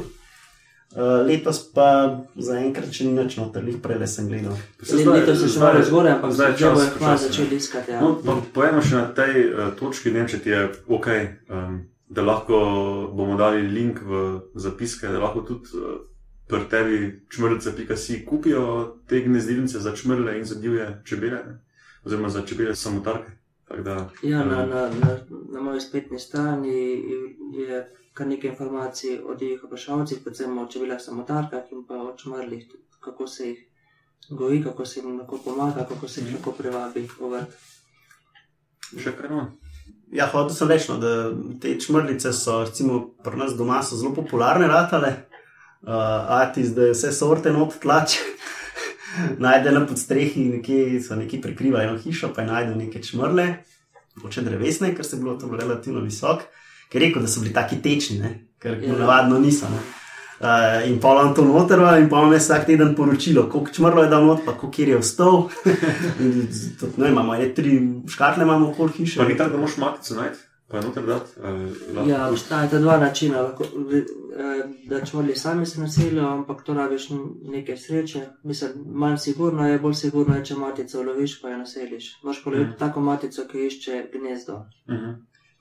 Uh, 0.92 1.22
letos 1.24 1.62
pa 1.72 1.88
zaenkrat 2.36 2.92
še 2.92 3.06
ni 3.08 3.14
nič 3.16 3.38
noter, 3.40 3.64
jih 3.64 3.78
prej 3.80 4.02
sem 4.12 4.28
gledal. 4.28 4.56
Leto 5.08 5.36
se 5.40 5.48
še 5.48 5.62
malo 5.64 5.84
zgoraj, 5.88 6.18
ampak 6.18 6.34
zdaj 6.36 6.56
čas 6.60 6.76
bojo 6.76 7.12
ne. 7.12 7.14
začeli 7.22 7.60
iskati. 7.60 7.94
Ja. 7.96 8.02
No, 8.04 8.18
pa 8.20 8.36
Pojemo 8.56 8.84
še 8.84 8.98
na 8.98 9.06
tej 9.16 9.38
uh, 9.52 9.70
točki, 9.80 10.12
ne 10.12 10.20
vem, 10.20 10.28
če 10.32 10.40
ti 10.44 10.52
je 10.52 10.66
ok, 10.92 11.08
um, 11.48 11.78
da 12.12 12.28
lahko 12.28 12.60
bomo 13.16 13.40
dali 13.40 13.64
link 13.72 14.04
v 14.04 14.24
zapiske, 14.60 15.08
da 15.08 15.24
lahko 15.24 15.46
tudi 15.48 15.80
uh, 15.80 15.96
pri 16.52 16.68
tebi 16.70 16.98
čmrlice.si 17.32 18.26
kupijo 18.26 18.64
te 19.08 19.22
gnezdilnice 19.24 19.80
za 19.80 19.96
čmrle 19.96 20.38
in 20.40 20.46
za 20.46 20.56
divje 20.56 21.02
čebele, 21.06 21.44
ne? 21.48 21.60
oziroma 22.06 22.30
za 22.30 22.46
čebele 22.46 22.76
samotarke. 22.76 23.32
Da, 23.84 24.10
Ja, 24.24 24.44
na, 24.44 24.64
um, 24.64 24.70
na, 24.70 24.82
na, 24.90 25.18
na 25.54 25.62
moji 25.62 25.82
spletni 25.82 26.20
strani 26.20 26.76
je 27.56 27.88
kar 28.14 28.28
nekaj 28.28 28.50
informacij 28.50 29.20
o 29.24 29.36
divjih 29.36 29.64
oprašalcih, 29.64 30.20
predvsem 30.24 30.58
o 30.58 30.68
čebelah 30.68 31.00
samotarkah 31.02 31.72
in 31.72 31.86
pa 31.88 31.96
o 31.96 32.12
čmrlih, 32.18 32.68
kako 33.00 33.28
se 33.28 33.48
jih 33.48 33.60
goji, 34.30 34.64
kako 34.64 34.86
se 34.86 35.00
jim 35.00 35.18
lahko 35.20 35.40
pomaga, 35.46 35.86
kako 35.90 36.08
se 36.08 36.22
jih 36.22 36.34
lahko 36.34 36.52
privabi 36.52 37.08
v 37.20 37.32
vrt. 37.32 37.56
Še 39.00 39.16
kaj 39.16 39.30
imamo? 39.30 39.48
Ja, 40.12 40.28
hotel 40.28 40.56
sem 40.56 40.68
reči, 40.68 40.92
no, 40.92 40.98
da 41.00 41.32
te 41.64 41.78
čmrlice 41.80 42.34
so, 42.36 42.60
recimo, 42.66 43.00
pri 43.24 43.40
nas 43.40 43.56
doma 43.56 43.80
so 43.84 43.96
zelo 43.96 44.12
popularne 44.16 44.68
ratale. 44.68 45.31
Uh, 45.82 45.94
Ati 46.42 46.66
zdaj 46.66 46.92
vse 46.94 47.12
sorte 47.12 47.54
not 47.54 47.80
tlač. 47.82 48.18
najde 49.38 49.72
na 49.72 49.86
podstrehi, 49.86 50.46
nekje 50.46 51.02
so 51.04 51.16
neki 51.16 51.42
prekrivali 51.42 51.84
eno 51.84 51.98
hišo, 52.00 52.32
pa 52.36 52.42
je 52.42 52.48
najdel 52.48 52.78
neke 52.78 53.04
čmrle, 53.04 53.48
moče 54.24 54.42
drevesne, 54.42 54.96
ker 54.96 55.06
se 55.06 55.16
je 55.16 55.22
bilo 55.24 55.36
to 55.40 55.50
relativno 55.52 56.02
visok, 56.02 56.46
ker 56.92 57.02
je 57.02 57.08
rekel, 57.08 57.22
da 57.22 57.28
so 57.28 57.42
bili 57.42 57.54
taki 57.54 57.82
tečni, 57.82 58.20
ne? 58.20 58.32
ker 58.62 58.78
Ja. 58.84 58.94
navadno 58.98 59.40
niso. 59.40 59.66
Ne? 59.70 59.82
Uh, 60.42 60.90
in 60.90 61.00
pa 61.00 61.14
vam 61.14 61.36
to 61.36 61.46
noter, 61.46 61.80
in 62.02 62.10
pa 62.10 62.22
vam 62.24 62.32
je 62.34 62.40
vsak 62.40 62.66
teden 62.66 62.96
poročilo, 62.96 63.50
koliko 63.50 63.72
čmrlo 63.72 64.04
je 64.04 64.10
dal 64.10 64.26
not, 64.26 64.40
pa 64.46 64.56
koliko 64.58 64.82
je 64.82 64.98
vstal. 64.98 65.50
Tudi, 66.80 66.94
ne, 66.98 67.10
imamo 67.10 67.36
ene 67.36 67.54
tri 67.54 67.78
škatle, 68.08 68.44
imamo 68.44 68.70
okoli 68.70 68.92
hiše. 68.98 69.20
Pa 69.20 69.28
ni 69.28 69.38
tako, 69.38 69.50
da 69.50 69.58
moš 69.58 69.78
matico 69.78 70.16
najti, 70.16 70.40
pa 70.68 70.78
je 70.78 70.84
noter 70.84 71.06
dati. 71.06 71.32
lahko 71.96 72.10
Ja, 72.10 72.30
obstajata 72.30 72.80
dva 72.80 72.98
načina. 72.98 73.42
Lahko, 73.42 73.64
eh, 73.64 74.04
da 74.86 75.02
čmrli 75.02 75.36
sami 75.36 75.66
se 75.66 75.82
naselijo, 75.82 76.28
ampak 76.28 76.64
to 76.64 76.74
rabiš 76.74 77.10
nekaj 77.44 77.78
sreče. 77.78 78.22
Mislim, 78.44 78.72
manj 78.88 79.18
sigurno 79.20 79.68
je, 79.68 79.80
bolj 79.80 79.94
sigurno 79.96 80.36
je, 80.36 80.46
če 80.46 80.56
matico 80.58 81.04
loviš, 81.04 81.42
pa 81.42 81.50
jo 81.50 81.58
naseliš. 81.58 82.20
Moš 82.24 82.44
pa 82.44 82.50
loviti 82.50 82.70
Mhm. 82.70 82.80
tako 82.80 83.02
matico, 83.02 83.42
ki 83.44 83.66
išče 83.66 84.08
gnezdo. 84.14 84.66
Mhm. 84.90 85.12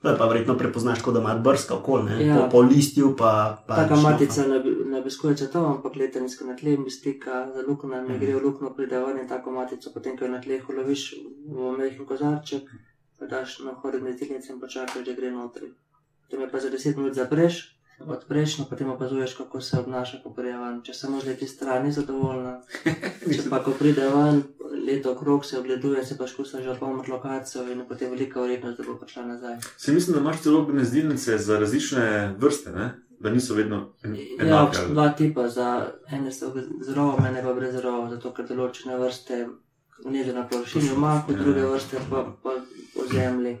To 0.01 0.09
je 0.09 0.17
pa 0.17 0.25
verjetno 0.25 0.57
prepoznaš, 0.57 1.01
kot 1.01 1.13
da 1.13 1.19
ima 1.19 1.35
brska 1.37 1.75
okol, 1.75 2.03
ne? 2.03 2.25
Ja. 2.25 2.35
po, 2.37 2.49
po 2.49 2.61
listju. 2.61 3.15
Pa, 3.15 3.31
pa 3.67 3.75
Taka 3.75 3.95
šnofa. 3.95 4.09
matica 4.09 4.41
ne, 4.43 4.59
bi- 4.59 4.85
ne 4.85 4.99
obiskuje 4.99 5.35
cvetov, 5.35 5.65
ampak 5.67 5.95
leta 5.95 6.19
nizko 6.19 6.45
na 6.45 6.55
tleh, 6.55 6.79
stika 6.89 7.51
za 7.53 7.61
luknjami, 7.61 8.17
gre 8.19 8.33
v 8.33 8.41
luknjo, 8.41 8.71
pride 8.71 8.99
ven 8.99 9.19
in 9.19 9.27
tako 9.27 9.51
matico, 9.51 9.91
potem 9.93 10.17
ko 10.17 10.25
jo 10.25 10.31
na 10.31 10.41
tleh 10.41 10.69
uloviš 10.69 11.13
v 11.47 11.77
mehki 11.77 12.05
kozarček, 12.05 12.63
daš 13.21 13.59
na 13.59 13.71
hodnik 13.73 14.01
netilnic 14.03 14.49
in 14.49 14.59
počakaš, 14.59 15.05
da 15.05 15.13
gre 15.13 15.31
notri. 15.31 15.69
Potem 16.23 16.41
je 16.41 16.49
pa 16.49 16.59
za 16.59 16.69
10 16.69 16.97
minut 16.97 17.13
zapreš, 17.13 17.77
odpreš, 18.07 18.57
no 18.57 18.65
potem 18.65 18.89
opazuješ, 18.89 19.33
kako 19.33 19.61
se 19.61 19.79
obnaša, 19.79 20.17
ko 20.23 20.29
pride 20.29 20.53
ven. 20.53 20.81
Če 20.81 20.93
samo 20.93 21.19
z 21.19 21.25
leti 21.25 21.47
stran 21.47 21.85
ni 21.85 21.91
zadovoljna, 21.91 22.61
če 23.33 23.49
pa 23.49 23.59
ko 23.59 23.71
pride 23.71 24.07
ven, 24.07 24.41
leto 24.81 25.11
okrog 25.11 25.45
se 25.45 25.59
ogleduje, 25.59 26.05
se 26.05 26.17
pa 26.17 26.27
škusa 26.27 26.61
že 26.61 26.75
pomot 26.75 27.07
lokacijo 27.07 27.63
in 27.65 27.85
potem 27.87 28.09
velika 28.09 28.41
verjetnost, 28.41 28.77
da 28.77 28.83
bo 28.83 28.95
prišla 28.95 29.25
nazaj. 29.25 29.55
Se 29.77 29.91
mislim, 29.91 30.13
da 30.13 30.21
imaš 30.21 30.41
celo 30.41 30.65
gnezdilnice 30.65 31.37
za 31.39 31.59
različne 31.59 32.05
vrste, 32.37 32.71
ne? 32.71 32.89
da 33.19 33.29
niso 33.29 33.53
vedno 33.53 33.93
en- 34.03 34.15
Ja, 34.15 34.25
enake. 34.41 34.77
ali- 34.79 34.91
dva 34.91 35.09
tipa, 35.09 35.47
za 35.49 35.67
ene 36.09 36.31
so 36.31 36.47
z 36.81 36.93
rovom, 36.93 37.25
ene 37.25 37.43
pa 37.43 37.53
brez 37.53 37.75
rova, 37.77 38.09
zato 38.09 38.31
ker 38.31 38.47
določene 38.47 38.97
vrste 38.97 39.47
gnezdijo 40.01 40.35
na 40.35 40.47
površini 40.47 40.87
v 40.87 40.97
mahu, 40.97 41.31
Ja. 41.31 41.37
druge 41.37 41.61
vrste 41.63 41.97
pa, 42.09 42.23
pa 42.43 42.49
po 42.95 43.01
zemlji. 43.13 43.57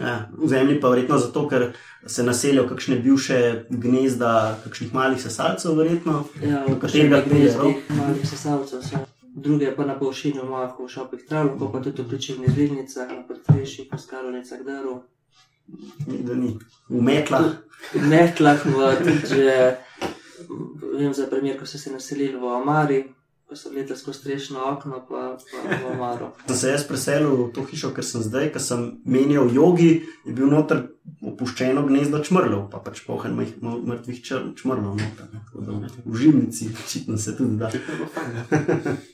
Ja, 0.00 0.28
v 0.38 0.48
zemlji 0.48 0.80
pa 0.80 0.88
verjetno 0.88 1.18
zato, 1.18 1.48
ker 1.48 1.72
se 2.06 2.22
naselijo 2.22 2.66
kakšne 2.68 2.96
bivše 2.98 3.66
gnezda, 3.70 4.58
kakšnih 4.64 4.94
malih 4.94 5.22
sesalcev, 5.22 5.76
verjetno. 5.78 6.24
Ja, 6.42 6.64
katerega 6.80 7.20
rov? 7.22 7.28
gnezdih 7.30 7.90
malih 7.90 8.28
sesalcev 8.28 8.82
so. 8.82 9.04
Druge 9.34 9.72
pa 9.76 9.84
na 9.84 9.98
površini 9.98 10.42
mahu, 10.46 10.86
v 10.86 10.90
šopih 10.90 11.24
trav, 11.28 11.46
lahko 11.46 11.72
pa 11.72 11.80
tudi 11.82 12.02
v 12.02 12.08
pličih 12.10 12.38
gnezdinicah, 12.38 13.08
na 13.10 13.22
podstrešjih, 13.28 13.88
v 13.90 13.98
skalovnicah 13.98 14.60
drv. 14.66 15.00
Da 16.26 16.34
ni. 16.38 16.54
V 16.88 17.02
metlah. 17.02 17.50
V 17.94 18.06
metlah, 18.10 18.62
v 18.66 18.94
tudi 19.02 19.26
že, 19.34 19.76
vem 20.98 21.14
za 21.14 21.26
primer, 21.26 21.58
ko 21.58 21.66
so 21.66 21.78
se 21.78 21.90
naselili 21.90 22.38
v 22.38 22.54
Amari, 22.54 23.04
ko 23.44 23.54
so 23.54 23.70
letos 23.70 24.00
skozi 24.00 24.18
strešno 24.18 24.62
okno, 24.66 25.02
pa, 25.04 25.22
pa 25.36 25.78
v 25.78 25.90
Amaru. 25.90 26.30
Sem 26.46 26.56
se 26.56 26.68
jaz 26.70 26.84
preselil 26.84 27.36
v 27.38 27.52
to 27.52 27.62
hišo, 27.62 27.90
ker 27.90 28.02
sem 28.02 28.22
zdaj, 28.22 28.48
ker 28.50 28.60
sem 28.60 28.80
menjal 29.06 29.50
jogi, 29.50 29.90
je 30.24 30.32
bil 30.32 30.48
noter 30.48 30.86
opuščeno 31.22 31.82
gnezdo 31.82 32.18
čmrlov, 32.20 32.70
pa 32.70 32.78
pač 32.80 33.02
pohen 33.02 33.34
meh- 33.34 33.56
mo- 33.60 33.82
mrtvih 33.82 34.20
čr- 34.20 34.54
čmrlov. 34.54 34.96
noter, 34.96 35.28
ne. 35.28 35.40
Tako 35.42 35.60
da 35.60 35.72
V 36.04 36.16
žimnici, 36.16 36.70
očitno 36.76 37.18
se 37.18 37.36
tudi 37.36 37.56
da. 37.56 37.68
Je 37.74 37.80
bilo 37.80 38.08
ja. 38.16 38.96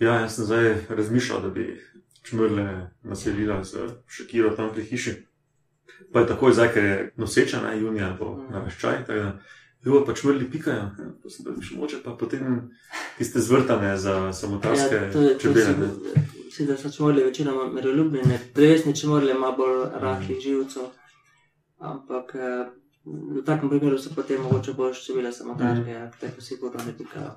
Ja, 0.00 0.14
jaz 0.16 0.34
sem 0.34 0.44
zdaj 0.46 0.66
razmišljal, 0.88 1.40
da 1.40 1.48
bi 1.50 1.80
čmrle 2.22 2.66
naselila 3.02 3.64
z 3.64 3.76
šekiro 4.06 4.50
tam 4.50 4.70
pri 4.72 4.82
hiši. 4.82 5.12
Pa 6.10 6.20
je 6.20 6.26
takoj 6.26 6.52
zdaj, 6.52 6.72
ker 6.72 6.84
je 6.84 7.12
noseča 7.16 7.60
na 7.60 7.72
junija, 7.74 8.16
bo 8.18 8.30
Mhm. 8.34 8.52
Jo, 9.84 10.02
pa 10.06 10.12
čmrli 10.14 10.50
pikajo, 10.50 10.76
ja, 10.76 11.06
pa 11.22 11.30
sem 11.32 11.44
da 11.46 11.54
še 11.64 11.76
moče, 11.80 12.02
pa 12.04 12.12
potem 12.12 12.70
tiste 13.18 13.40
zvrtane 13.40 13.94
za 13.96 14.32
samotarske 14.32 14.94
Ja, 14.94 15.12
to 15.12 15.22
to 15.22 15.38
čebele. 15.40 15.64
si- 15.64 15.80
ne. 15.80 16.24
Si 16.50 16.66
da 16.66 16.76
so 16.76 16.90
čmorli 16.90 17.22
večinoma 17.24 17.72
miroljubni, 17.72 18.20
drevesni 18.54 18.96
čmorli 18.96 19.30
ima 19.30 19.52
bolj 19.56 19.86
rahlih 20.02 20.40
živcev, 20.42 20.82
ampak 21.78 22.34
eh, 22.34 22.66
v 23.40 23.44
takem 23.46 23.68
primeru 23.70 23.98
so 23.98 24.10
potem 24.14 24.42
mogoče 24.42 24.72
bolj 24.72 24.94
čebele 25.06 25.32
samotarke, 25.32 25.94
mm. 25.98 26.10
tako 26.20 26.40
sigurno 26.40 26.80
ne 26.86 26.92
pikajo. 26.98 27.30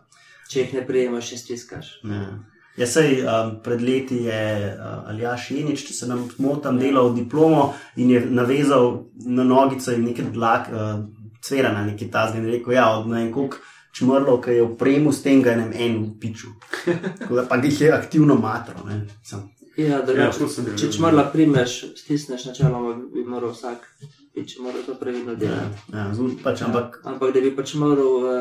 Če 0.50 0.60
jih 0.60 0.74
ne 0.74 0.88
prijemaš 0.88 1.32
in 1.32 1.38
stiskaš. 1.38 1.94
Ja. 2.04 2.26
Ja, 2.78 2.88
sej, 2.88 3.22
um, 3.22 3.60
pred 3.64 3.82
leti 3.82 4.16
je 4.26 4.74
uh, 4.74 5.10
Aljaš 5.10 5.52
Jenič, 5.52 5.84
če 5.88 5.94
se 5.94 6.08
nam 6.10 6.24
motam, 6.42 6.80
delal 6.82 7.14
diplomo 7.14 7.74
in 7.96 8.10
je 8.10 8.26
navezal 8.26 9.06
na 9.26 9.44
nogico 9.44 9.92
in 9.94 10.04
nekaj 10.10 10.32
dlak, 10.34 10.72
uh, 10.74 11.06
cvera 11.44 11.72
na 11.74 11.86
neki 11.86 12.12
tazgi 12.12 12.40
in 12.40 12.46
rekel, 12.50 12.74
ja, 12.74 12.90
od 12.98 13.08
ne 13.08 13.24
vem 13.24 13.34
koliko 13.34 13.58
čmrlov, 13.94 14.42
ki 14.42 14.58
je 14.58 14.64
opremo 14.64 15.12
s 15.12 15.22
tem, 15.24 15.42
ga 15.44 15.52
je 15.52 15.68
en 15.86 16.00
v 16.04 16.14
piču. 16.20 16.54
Tako 17.20 17.36
da 17.36 17.44
pa 17.50 17.60
jih 17.62 17.82
je 17.82 17.92
aktivno 17.92 18.36
matro. 18.36 18.88
Ja, 18.90 19.44
Ja, 19.78 20.02
drugače, 20.06 20.46
bil. 20.66 20.76
če 20.78 20.92
čmrla 20.94 21.24
primeš, 21.34 21.80
stisneš 21.98 22.46
načeloma, 22.46 22.94
bi 23.14 23.24
moral 23.26 23.56
vsak 23.56 23.88
pič, 24.36 24.60
moral 24.62 24.84
to 24.86 24.94
previdno 25.00 25.34
ja, 25.34 25.38
delati. 25.38 25.80
ja, 25.94 26.04
zul, 26.14 26.36
pač, 26.44 26.62
ampak 26.62 27.00
Ampak 27.10 27.34
da 27.34 27.42
bi 27.42 27.50
pač 27.58 27.74
moral 27.82 28.12
v 28.22 28.36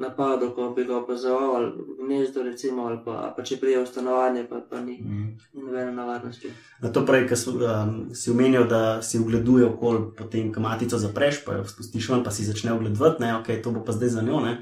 napadu, 0.00 0.50
ko 0.54 0.70
bi 0.76 0.84
ga 0.84 0.96
opazoval, 0.96 1.56
ali 1.56 1.72
gnezdo, 2.00 2.42
recimo, 2.42 2.86
ali 2.86 2.98
pa, 3.04 3.34
pa 3.36 3.44
če 3.44 3.58
prije 3.60 3.82
v 3.82 3.86
stanovanje, 3.86 4.44
pa, 4.48 4.62
pa 4.70 4.80
ni, 4.80 4.96
mm. 4.98 5.28
nobene 5.60 5.92
nevarnosti. 5.92 6.52
Na 6.80 6.92
to 6.92 7.04
prej, 7.06 7.26
ki 7.28 7.38
um, 7.52 7.92
si 8.16 8.30
omenil, 8.32 8.64
da 8.68 9.02
si 9.02 9.20
ogleduje 9.20 9.66
okol, 9.68 10.10
potem, 10.16 10.52
ko 10.52 10.64
matico 10.64 10.98
zapreš, 10.98 11.42
pa 11.44 11.60
jo 11.60 11.68
spustiš 11.68 12.08
ven, 12.12 12.24
pa 12.24 12.32
si 12.34 12.48
začne 12.48 12.72
ogledovati, 12.72 13.22
ne, 13.22 13.36
ok, 13.40 13.52
to 13.64 13.74
bo 13.74 13.84
pa 13.84 13.92
zdaj 13.92 14.16
za 14.16 14.24
njo. 14.24 14.40
Ne. 14.40 14.58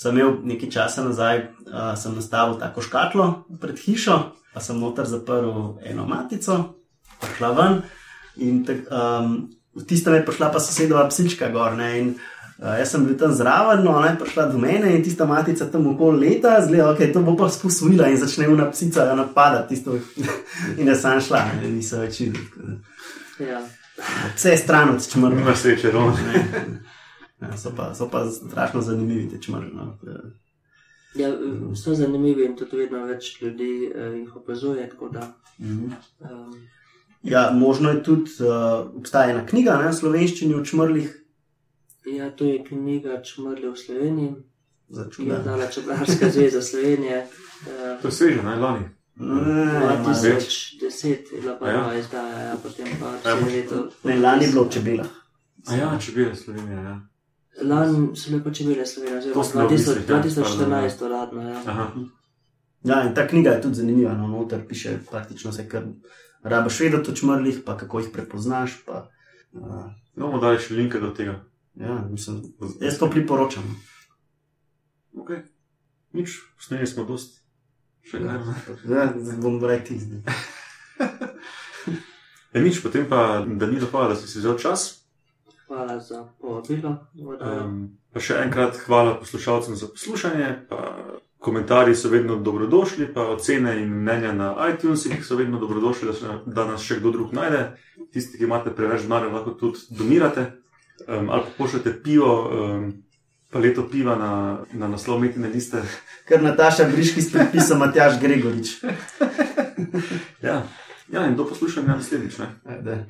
Sem 0.00 0.16
imel 0.16 0.40
nekaj 0.48 0.72
časa 0.72 1.04
nazaj, 1.04 1.46
uh, 1.68 1.92
sem 2.00 2.16
nastavil 2.16 2.56
tako 2.60 2.84
škatlo 2.84 3.30
pred 3.60 3.78
hišo, 3.78 4.18
pa 4.54 4.64
sem 4.64 4.80
noter 4.80 5.06
zaprl 5.06 5.76
eno 5.84 6.08
matico, 6.08 6.62
prišla 7.20 7.56
ven 7.58 7.82
in 8.40 8.64
tak, 8.64 8.86
um, 8.88 9.50
v 9.76 9.86
tistem 9.86 10.18
je 10.18 10.26
prišla 10.26 10.50
pa 10.50 10.58
sosedova 10.58 11.06
psička 11.12 11.50
gor. 11.52 11.76
Ne, 11.78 11.90
in, 12.00 12.08
Uh, 12.60 12.74
jaz 12.78 12.90
sem 12.92 13.06
bil 13.06 13.16
tam 13.16 13.32
zraven, 13.32 13.84
no, 13.84 13.94
ona 13.96 14.10
je 14.10 14.18
prišla 14.20 14.44
do 14.52 14.58
mene 14.60 14.90
in 14.96 15.02
tista 15.04 15.24
matica 15.24 15.64
tam 15.72 15.86
okoli 15.86 16.28
leta, 16.28 16.58
zgleda, 16.66 16.84
da 16.84 16.92
okay, 16.92 17.12
to 17.12 17.22
bo 17.24 17.32
pa 17.36 17.48
spusila 17.48 18.08
in 18.08 18.18
začne 18.20 18.48
una 18.48 18.66
psica 18.70 19.06
jo 19.08 19.14
napadati. 19.16 19.74
Tisto, 19.74 19.96
in 20.78 20.88
jaz 20.88 21.00
sem 21.00 21.20
šla, 21.20 21.40
ne, 21.62 21.70
nisem 21.70 22.00
več 22.04 22.20
videl. 22.20 22.76
Ja. 23.40 23.62
Vse 24.36 24.50
je 24.50 24.58
stran 24.58 24.92
od 24.92 25.08
čmrla. 25.08 25.34
Nima 25.36 25.54
sreče, 25.56 25.90
ravno. 25.90 26.16
Ja, 27.40 27.56
so, 27.56 27.70
pa, 27.76 27.94
so 27.94 28.04
pa 28.12 28.26
strašno 28.30 28.82
zanimivi 28.84 29.30
te 29.30 29.38
čmrle. 29.40 29.70
No. 29.72 29.94
Ja, 31.16 31.30
so 31.74 31.94
zanimivi 31.96 32.44
in 32.44 32.52
tudi 32.56 32.76
vedno 32.76 33.06
več 33.08 33.30
ljudi 33.40 33.88
eh, 33.94 34.10
jih 34.18 34.36
opazuje. 34.36 34.90
Da, 35.12 35.32
Mhm. 35.58 35.92
um, 36.20 36.52
Ja, 37.22 37.50
možno 37.54 37.90
je 37.90 38.02
tudi, 38.02 38.30
uh, 38.40 38.96
obstaja 38.96 39.30
ena 39.30 39.46
knjiga 39.46 39.78
ne, 39.82 39.88
v 39.88 39.94
slovenščini 39.94 40.54
o 40.54 40.64
čmrlih. 40.64 41.08
Ja, 42.12 42.30
to 42.30 42.44
je 42.44 42.64
knjiga 42.64 43.22
Čmrli 43.22 43.68
v 43.68 43.76
Sloveniji, 43.76 44.32
Za 44.88 45.04
ki 45.04 45.22
jo 45.22 45.24
je 45.24 45.30
čuda. 45.30 45.38
dala 45.40 45.66
Čebelarska 45.66 46.30
zveza 46.30 46.62
Slovenije. 46.62 47.26
eh, 47.62 47.98
To 48.02 48.08
je 48.08 48.12
sveže, 48.12 48.42
naj 48.42 48.58
lani. 48.58 48.84
Več. 49.16 50.76
2010 50.76 51.06
je 51.06 51.40
bila 51.40 51.52
A 51.52 51.68
ja? 51.68 51.72
prva 51.74 51.94
izdaja, 51.94 52.38
ja, 52.40 52.56
potem 52.56 52.86
pa 53.00 53.06
Ja, 53.20 53.34
vse 53.36 53.46
leto. 53.46 53.88
Ne, 54.04 54.16
lani 54.16 54.44
je 54.44 54.50
bilo 54.50 54.64
v 54.64 54.70
čebelah. 54.70 55.10
A 55.66 55.74
ja, 55.74 55.98
čebele 55.98 56.34
Slovenije, 56.34 56.76
ja. 56.78 56.96
Lani 57.62 58.16
so 58.16 58.30
bile 58.30 58.44
pa 58.44 58.50
čebele 58.50 58.86
Slovenije, 58.86 59.18
oziroma 59.18 59.44
imel 59.44 59.66
v 59.66 59.70
2000 59.70 59.70
mislih, 59.70 60.08
ja, 60.08 60.16
2014 60.16 61.04
uradno. 61.04 61.40
Ja. 61.44 61.62
Aha. 61.66 61.86
Ja, 62.82 63.02
in 63.04 63.14
ta 63.14 63.26
knjiga 63.26 63.50
je 63.50 63.62
tudi 63.62 63.74
zanimiva. 63.74 64.14
No, 64.14 64.28
noter 64.28 64.66
piše 64.66 64.98
praktično 65.10 65.50
vse, 65.50 65.68
kar 65.68 65.84
rabiš 66.42 66.80
vedeti 66.80 67.10
o 67.10 67.14
čmrlih, 67.14 67.60
pa 67.60 67.76
kako 67.76 68.00
jih 68.00 68.08
prepoznaš. 68.12 68.84
Pa, 68.86 69.10
uh, 69.52 69.84
No, 70.14 70.26
bomo 70.26 70.40
dali 70.40 70.58
še 70.58 70.74
linke 70.74 70.98
do 70.98 71.10
tega. 71.10 71.44
Ja, 71.80 72.06
mislim, 72.10 72.42
jaz 72.80 72.98
to 72.98 73.10
priporočam. 73.10 73.64
Ok. 75.16 75.30
Nič, 76.12 76.40
sneli 76.58 76.86
smo 76.86 77.04
dost. 77.04 77.40
Še 78.06 78.18
kaj. 78.18 78.40
Ja, 78.90 79.10
bom 79.42 79.60
rekel. 79.64 79.98
zdaj. 80.04 80.22
E, 82.52 82.58
nič, 82.58 82.80
potem 82.82 83.06
pa, 83.06 83.46
da 83.46 83.66
ni 83.70 83.78
dopada, 83.78 84.14
da 84.14 84.18
si 84.18 84.26
si 84.26 84.42
vzel 84.42 84.58
čas. 84.58 85.06
Hvala 85.70 86.00
za 86.02 86.24
povabilo. 86.42 86.96
Um, 87.14 87.94
pa 88.10 88.18
še 88.18 88.40
enkrat 88.42 88.74
hvala 88.88 89.14
poslušalcem 89.22 89.78
za 89.78 89.86
poslušanje. 89.86 90.66
Pa 90.66 90.80
komentarji 91.40 91.94
so 91.94 92.10
vedno 92.10 92.36
dobrodošli, 92.42 93.14
pa 93.14 93.30
ocene 93.30 93.78
in 93.80 93.94
mnenja 94.02 94.32
na 94.34 94.50
iTunesih 94.72 95.22
so 95.24 95.38
vedno 95.38 95.62
dobrodošli, 95.62 96.10
da, 96.10 96.14
se, 96.14 96.34
da 96.46 96.66
nas 96.66 96.82
še 96.82 96.98
kdo 96.98 97.14
drug 97.14 97.32
najde. 97.38 97.62
Tisti, 98.10 98.40
ki 98.40 98.50
imate 98.50 98.74
preveč 98.74 99.06
denarja, 99.06 99.30
lahko 99.30 99.54
tudi 99.54 99.86
donirate 99.94 100.59
um, 101.08 101.30
ali 101.30 101.42
pa 101.42 101.50
pošljete 101.58 102.02
pivo 102.02 102.32
um, 102.48 102.92
paleto 103.50 103.88
piva 103.90 104.16
na, 104.16 104.58
na 104.72 104.88
naslov 104.88 105.20
metine 105.20 105.48
liste. 105.48 105.82
Ker 106.28 106.42
Nataša 106.42 106.86
Briški 106.92 107.22
s 107.22 107.32
predpisom 107.32 107.78
Matjaš 107.78 108.20
Gregorič. 108.20 108.68
Ja, 110.42 110.62
ja 111.12 111.26
in 111.26 111.36
to 111.36 111.46
poslušam 111.48 111.86
ja 111.88 111.96
naslednjič. 111.96 112.38
ne. 112.38 112.46
Ajde. 112.64 113.06